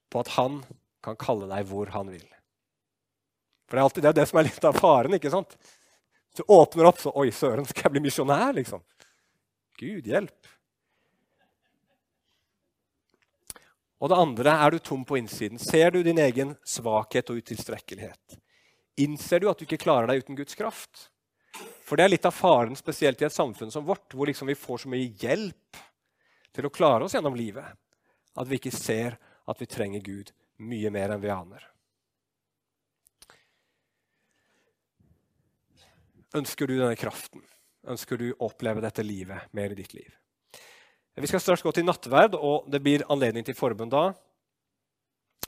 på 0.09 0.23
at 0.23 0.33
han 0.39 0.63
kan 1.05 1.19
kalle 1.21 1.51
deg 1.51 1.69
hvor 1.69 1.93
han 1.93 2.09
vil. 2.09 2.25
For 3.69 3.77
det 3.77 3.83
er 3.83 3.89
alltid 3.91 4.07
det, 4.07 4.15
det 4.17 4.27
som 4.31 4.41
er 4.41 4.49
litt 4.49 4.65
av 4.65 4.79
faren. 4.81 5.19
ikke 5.19 5.33
sant? 5.33 5.53
Du 6.33 6.41
åpner 6.49 6.89
opp, 6.89 7.03
så 7.03 7.13
Oi, 7.21 7.29
søren, 7.35 7.69
skal 7.69 7.89
jeg 7.89 7.99
bli 7.99 8.07
misjonær? 8.07 8.55
liksom? 8.57 8.81
Gud, 9.77 10.09
hjelp. 10.09 10.55
Og 13.99 14.11
det 14.11 14.19
andre 14.19 14.55
er 14.63 14.71
du 14.75 14.79
tom 14.79 15.05
på 15.05 15.19
innsiden. 15.19 15.59
Ser 15.59 15.91
du 15.91 16.03
din 16.07 16.21
egen 16.23 16.55
svakhet 16.67 17.31
og 17.33 17.41
utilstrekkelighet? 17.43 18.39
Innser 19.03 19.43
du 19.43 19.49
at 19.51 19.59
du 19.59 19.67
ikke 19.67 19.81
klarer 19.83 20.11
deg 20.11 20.23
uten 20.23 20.39
Guds 20.39 20.59
kraft? 20.59 21.09
For 21.87 21.99
det 21.99 22.05
er 22.07 22.13
litt 22.13 22.29
av 22.29 22.37
faren, 22.37 22.77
spesielt 22.79 23.23
i 23.23 23.27
et 23.27 23.35
samfunn 23.35 23.73
som 23.75 23.87
vårt, 23.87 24.13
hvor 24.15 24.31
liksom 24.31 24.51
vi 24.51 24.59
får 24.59 24.85
så 24.85 24.93
mye 24.93 25.11
hjelp 25.19 25.81
til 26.55 26.69
å 26.69 26.73
klare 26.75 27.07
oss 27.07 27.17
gjennom 27.17 27.37
livet, 27.39 27.67
at 28.39 28.49
vi 28.51 28.59
ikke 28.61 28.75
ser 28.75 29.19
at 29.49 29.63
vi 29.63 29.71
trenger 29.71 30.05
Gud 30.05 30.33
mye 30.63 30.91
mer 30.95 31.15
enn 31.15 31.23
vi 31.23 31.33
aner. 31.33 31.65
Ønsker 36.37 36.69
du 36.69 36.77
denne 36.77 36.99
kraften? 36.99 37.43
Ønsker 37.89 38.21
du 38.21 38.31
å 38.31 38.51
oppleve 38.51 38.83
dette 38.85 39.03
livet 39.07 39.49
mer 39.57 39.73
i 39.73 39.79
ditt 39.79 39.95
liv? 39.97 40.11
Vi 41.21 41.27
skal 41.27 41.41
straks 41.41 41.63
gå 41.67 41.73
til 41.75 41.87
nattverd, 41.87 42.37
og 42.39 42.69
det 42.71 42.79
blir 42.83 43.03
anledning 43.11 43.43
til 43.47 43.57
forbund 43.59 43.91
da. 43.91 44.13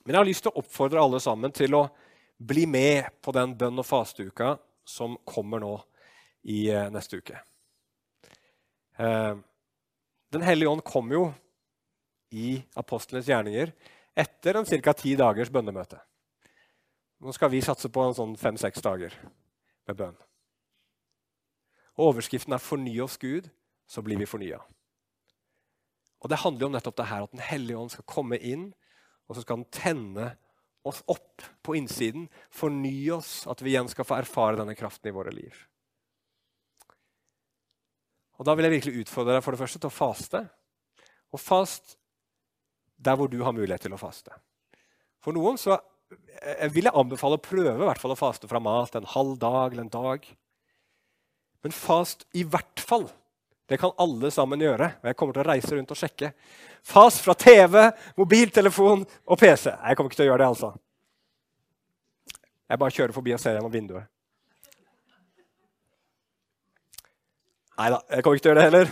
Men 0.03 0.17
jeg 0.17 0.19
har 0.19 0.27
lyst 0.27 0.43
til 0.43 0.51
å 0.51 0.63
oppfordre 0.65 1.03
alle 1.03 1.21
sammen 1.23 1.53
til 1.55 1.77
å 1.79 1.85
bli 2.41 2.65
med 2.67 3.07
på 3.23 3.35
den 3.37 3.53
bønn- 3.55 3.79
og 3.79 3.87
fasteuka 3.87 4.57
som 4.89 5.15
kommer 5.29 5.63
nå 5.63 5.77
i 6.51 6.65
eh, 6.73 6.89
neste 6.91 7.21
uke. 7.21 7.39
Eh, 8.99 9.37
den 10.35 10.47
hellige 10.47 10.73
ånd 10.73 10.83
kom 10.87 11.13
jo 11.15 11.29
i 12.35 12.57
apostlenes 12.81 13.29
gjerninger 13.31 13.71
etter 14.19 14.59
en 14.59 14.67
ca. 14.67 14.97
ti 14.97 15.15
dagers 15.21 15.53
bønnemøte. 15.55 16.01
Nå 17.21 17.37
skal 17.37 17.53
vi 17.53 17.63
satse 17.63 17.93
på 17.93 18.09
en 18.09 18.17
sånn 18.17 18.35
fem-seks 18.41 18.83
dager 18.83 19.15
med 19.87 20.03
bønn. 20.03 20.19
Og 21.95 22.11
Overskriften 22.11 22.55
er 22.55 22.59
'Forny 22.59 22.99
oss, 23.05 23.19
Gud, 23.19 23.51
så 23.87 24.03
blir 24.03 24.19
vi 24.19 24.27
fornya'. 24.27 24.80
Og 26.21 26.29
Det 26.29 26.43
handler 26.43 26.67
om 26.67 26.73
nettopp 26.77 26.97
det 26.97 27.09
her, 27.09 27.25
at 27.25 27.33
Den 27.33 27.45
hellige 27.45 27.79
ånd 27.79 27.91
skal 27.91 28.05
komme 28.07 28.37
inn, 28.37 28.71
og 29.29 29.37
så 29.37 29.43
skal 29.45 29.61
den 29.61 29.71
tenne 29.73 30.37
oss 30.85 31.03
opp 31.13 31.45
på 31.63 31.77
innsiden, 31.77 32.29
fornye 32.51 33.13
oss, 33.19 33.47
at 33.47 33.61
vi 33.63 33.75
igjen 33.75 33.89
skal 33.89 34.07
få 34.09 34.19
erfare 34.21 34.59
denne 34.61 34.77
kraften 34.77 35.11
i 35.11 35.15
våre 35.15 35.33
liv. 35.35 35.55
Og 38.41 38.47
Da 38.49 38.55
vil 38.57 38.65
jeg 38.65 38.79
virkelig 38.79 39.05
utfordre 39.05 39.37
deg 39.37 39.45
for 39.45 39.53
det 39.53 39.61
første 39.61 39.79
til 39.79 39.91
å 39.91 39.93
faste. 39.93 40.41
Og 41.31 41.41
fast 41.41 41.97
der 42.97 43.17
hvor 43.17 43.29
du 43.29 43.43
har 43.45 43.53
mulighet 43.57 43.85
til 43.85 43.93
å 43.93 44.01
faste. 44.01 44.33
For 45.21 45.37
noen 45.37 45.61
så 45.61 45.77
vil 46.73 46.89
jeg 46.89 46.97
anbefale 46.97 47.37
å 47.37 47.45
prøve 47.45 47.77
i 47.77 47.87
hvert 47.87 48.01
fall 48.01 48.15
å 48.15 48.19
faste 48.19 48.49
fra 48.49 48.61
mat 48.63 48.97
en 48.97 49.09
halv 49.13 49.37
dag 49.41 49.73
eller 49.73 49.85
en 49.85 49.93
dag. 49.93 50.25
Men 51.61 51.77
fast 51.77 52.25
i 52.33 52.47
hvert 52.49 52.81
fall. 52.81 53.11
Det 53.71 53.79
kan 53.79 53.93
alle 54.03 54.33
sammen 54.35 54.59
gjøre. 54.59 54.87
og 54.99 55.07
Jeg 55.07 55.17
kommer 55.17 55.37
til 55.37 55.45
å 55.45 55.47
reise 55.47 55.77
rundt 55.77 55.93
og 55.95 55.99
sjekke. 55.99 56.33
Fast 56.83 57.21
fra 57.23 57.37
TV, 57.39 57.77
mobiltelefon 58.19 59.05
og 59.07 59.39
PC. 59.39 59.69
Jeg 59.71 59.97
kommer 59.97 60.11
ikke 60.11 60.19
til 60.19 60.27
å 60.27 60.33
gjøre 60.33 60.43
det, 60.43 60.49
altså. 60.49 60.71
Jeg 62.71 62.81
bare 62.83 62.95
kjører 62.97 63.15
forbi 63.15 63.35
og 63.37 63.43
ser 63.43 63.55
gjennom 63.55 63.71
vinduet. 63.71 64.09
Nei 67.79 67.93
da, 67.95 68.01
jeg 68.11 68.25
kommer 68.27 68.41
ikke 68.41 68.45
til 68.49 68.51
å 68.51 68.55
gjøre 68.57 68.65
det 68.65 68.67
heller. 68.69 68.91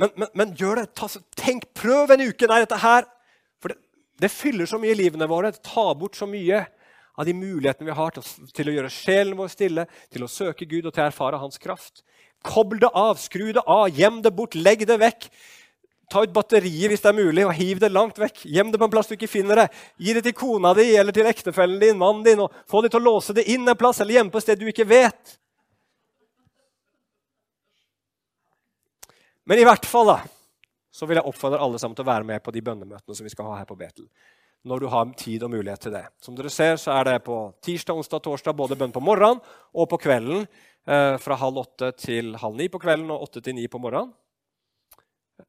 Men, 0.00 0.12
men, 0.16 0.30
men 0.42 0.52
gjør 0.60 0.82
det. 0.82 0.84
Ta, 1.00 1.08
tenk, 1.40 1.64
Prøv 1.80 2.12
en 2.12 2.26
uke. 2.28 2.48
Nei, 2.48 2.60
dette 2.62 2.82
her 2.84 3.08
For 3.60 3.72
det, 3.72 3.80
det, 4.20 4.32
fyller 4.32 4.68
så 4.68 4.78
mye 4.80 4.92
i 4.92 5.00
livene 5.00 5.28
våre. 5.32 5.50
Det 5.56 5.64
tar 5.64 5.96
bort 5.96 6.20
så 6.20 6.28
mye 6.28 6.60
av 7.16 7.24
de 7.24 7.34
mulighetene 7.36 7.88
vi 7.88 7.96
har 7.96 8.14
til, 8.14 8.28
til 8.56 8.70
å 8.70 8.76
gjøre 8.76 8.92
sjelen 8.94 9.36
vår 9.40 9.50
stille, 9.52 9.88
til 10.12 10.24
å 10.24 10.30
søke 10.30 10.68
Gud 10.68 10.86
og 10.86 10.92
til 10.92 11.02
å 11.02 11.08
erfare 11.08 11.40
Hans 11.40 11.60
kraft. 11.60 12.04
Kobl 12.46 12.80
det 12.80 12.90
av, 12.96 13.18
skru 13.20 13.50
det 13.52 13.64
av, 13.66 13.88
gjem 13.92 14.20
det 14.24 14.32
bort, 14.36 14.56
legg 14.56 14.86
det 14.88 14.96
vekk. 15.00 15.26
Ta 16.10 16.24
ut 16.24 16.32
batteriet 16.34 16.90
hvis 16.90 17.04
det 17.04 17.10
er 17.12 17.18
mulig, 17.18 17.44
og 17.46 17.54
hiv 17.54 17.82
det 17.82 17.92
langt 17.92 18.16
vekk. 18.18 18.42
Gjem 18.50 18.72
det 18.72 18.80
på 18.80 18.88
en 18.88 18.92
plass 18.92 19.10
du 19.10 19.14
ikke 19.14 19.30
finner 19.30 19.62
det. 19.62 19.68
Gi 20.00 20.14
det 20.16 20.24
til 20.26 20.34
kona 20.34 20.72
di 20.74 20.88
eller 20.98 21.14
til 21.14 21.28
ektefellen 21.30 21.78
din, 21.82 22.00
mannen 22.00 22.24
din, 22.26 22.42
og 22.42 22.64
få 22.70 22.82
dem 22.82 22.90
til 22.90 23.02
å 23.02 23.06
låse 23.12 23.36
det 23.36 23.46
inn 23.52 23.68
en 23.68 23.78
plass 23.78 24.02
eller 24.02 24.18
hjemme 24.18 24.34
på 24.34 24.40
et 24.40 24.48
sted 24.48 24.58
du 24.58 24.66
ikke 24.72 24.88
vet. 24.90 25.36
Men 29.50 29.58
i 29.58 29.66
hvert 29.66 29.86
fall 29.86 30.06
da, 30.06 30.18
så 30.94 31.06
vil 31.06 31.20
jeg 31.20 31.26
oppfordre 31.26 31.58
alle 31.62 31.78
sammen 31.80 31.96
til 31.98 32.04
å 32.04 32.10
være 32.10 32.26
med 32.26 32.42
på 32.42 32.52
de 32.54 32.62
bønnemøtene 32.64 33.16
som 33.16 33.26
vi 33.26 33.32
skal 33.32 33.48
ha 33.50 33.60
her 33.60 33.68
på 33.68 33.78
Betel. 33.78 34.08
Når 34.66 34.82
du 34.82 34.86
har 34.92 35.12
tid 35.16 35.42
og 35.46 35.50
mulighet 35.54 35.86
til 35.86 35.94
det. 35.94 36.04
Som 36.20 36.34
dere 36.36 36.50
ser, 36.52 36.74
så 36.76 36.92
er 36.98 37.06
det 37.08 37.14
på 37.24 37.36
tirsdag, 37.64 37.96
onsdag, 37.96 38.20
torsdag 38.26 38.58
både 38.58 38.76
bønn 38.78 38.92
på 38.92 39.02
morgenen 39.02 39.40
og 39.72 39.88
på 39.88 39.98
kvelden. 40.02 40.44
Eh, 40.88 41.16
fra 41.20 41.36
halv 41.36 41.60
åtte 41.60 41.90
til 42.00 42.32
halv 42.40 42.56
ni 42.56 42.66
på 42.72 42.80
kvelden 42.80 43.10
og 43.12 43.26
åtte 43.26 43.42
til 43.44 43.54
ni 43.54 43.66
på 43.68 43.78
morgenen. 43.82 44.14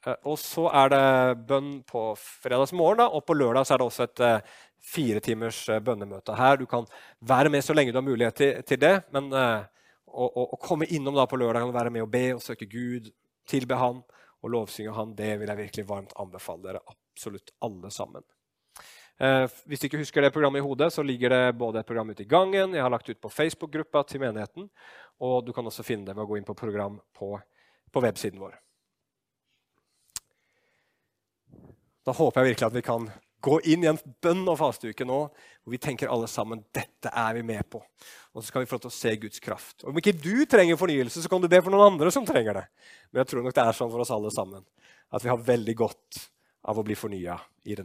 Eh, 0.05 0.17
og 0.27 0.35
så 0.39 0.67
er 0.75 0.91
det 0.91 1.45
bønn 1.47 1.71
på 1.87 2.11
fredagsmorgen, 2.19 3.05
og 3.07 3.23
på 3.25 3.37
lørdag 3.37 3.71
er 3.71 3.79
det 3.79 3.87
også 3.87 4.07
et 4.09 4.23
eh, 4.27 4.51
fire 4.91 5.21
timers 5.23 5.63
bønnemøte 5.85 6.35
her. 6.35 6.59
Du 6.59 6.65
kan 6.67 6.87
være 7.21 7.49
med 7.53 7.63
så 7.63 7.73
lenge 7.73 7.93
du 7.93 8.01
har 8.01 8.07
mulighet 8.07 8.67
til, 8.67 8.79
det. 8.81 8.95
Men 9.15 9.31
å, 9.31 10.25
å, 10.27 10.57
komme 10.59 10.89
innom 10.89 11.15
da 11.15 11.27
på 11.29 11.39
lørdag 11.39 11.63
kan 11.63 11.75
være 11.75 11.93
med 11.93 12.03
og 12.03 12.11
be 12.11 12.25
og 12.35 12.41
søke 12.43 12.67
Gud 12.67 13.11
tilbe 13.47 13.77
Han 13.77 14.01
og 14.41 14.49
lovsynge 14.49 14.95
Han, 14.97 15.13
det 15.15 15.35
vil 15.39 15.53
jeg 15.53 15.61
virkelig 15.61 15.87
varmt 15.87 16.15
anbefale 16.19 16.65
dere 16.65 16.81
absolutt 16.89 17.53
alle 17.61 17.93
sammen. 17.93 18.25
Eh, 19.21 19.45
hvis 19.69 19.81
du 19.81 19.85
ikke 19.85 19.99
husker 20.01 20.25
det 20.25 20.31
programmet 20.33 20.63
i 20.63 20.65
hodet, 20.65 20.89
så 20.93 21.03
ligger 21.05 21.29
det 21.29 21.57
både 21.59 21.81
et 21.81 21.85
program 21.85 22.09
ute 22.09 22.23
i 22.23 22.29
gangen, 22.29 22.73
jeg 22.73 22.81
har 22.81 22.89
lagt 22.89 23.09
ut 23.09 23.21
på 23.21 23.29
Facebook-gruppa 23.29 24.01
til 24.09 24.23
menigheten, 24.23 24.65
og 25.21 25.45
du 25.45 25.51
kan 25.53 25.67
også 25.69 25.85
finne 25.85 26.07
det 26.07 26.15
ved 26.15 26.25
å 26.25 26.29
gå 26.31 26.39
inn 26.39 26.47
på 26.47 26.57
program 26.57 26.97
på, 27.13 27.35
på 27.93 28.01
websiden 28.01 28.41
vår. 28.41 28.55
Da 32.01 32.15
håper 32.17 32.41
jeg 32.41 32.55
virkelig 32.55 32.67
at 32.71 32.79
vi 32.79 32.85
kan 32.87 33.11
gå 33.45 33.59
inn 33.69 33.85
i 33.85 33.91
en 33.91 34.01
bønn- 34.25 34.49
og 34.49 34.57
fasteuke 34.57 35.05
nå 35.05 35.19
hvor 35.29 35.73
vi 35.73 35.81
tenker 35.81 36.09
alle 36.09 36.25
sammen 36.29 36.63
dette 36.73 37.13
er 37.13 37.37
vi 37.37 37.45
med 37.45 37.61
på. 37.69 37.81
Og 38.33 38.41
så 38.41 38.47
skal 38.49 38.65
vi 38.65 38.69
få 38.69 38.79
lov 38.79 38.85
til 38.87 38.93
å 38.93 38.97
se 38.97 39.15
Guds 39.21 39.41
kraft. 39.43 39.83
Og 39.83 39.93
Om 39.93 40.01
ikke 40.01 40.17
du 40.17 40.45
trenger 40.49 40.81
fornyelse, 40.81 41.21
så 41.21 41.29
kan 41.29 41.41
du 41.41 41.49
be 41.49 41.61
for 41.61 41.73
noen 41.73 41.93
andre 41.93 42.09
som 42.13 42.25
trenger 42.25 42.57
det. 42.57 42.67
Men 43.11 43.21
jeg 43.21 43.29
tror 43.29 43.45
nok 43.45 43.53
det 43.53 43.65
er 43.67 43.77
sånn 43.77 43.93
for 43.93 44.01
oss 44.01 44.13
alle 44.17 44.33
sammen 44.33 44.65
at 45.11 45.21
vi 45.21 45.29
har 45.29 45.45
veldig 45.45 45.77
godt 45.77 46.25
av 46.65 46.77
å 46.77 46.85
bli 46.85 46.97
fornya 46.97 47.37
i 47.65 47.73
Den 47.73 47.79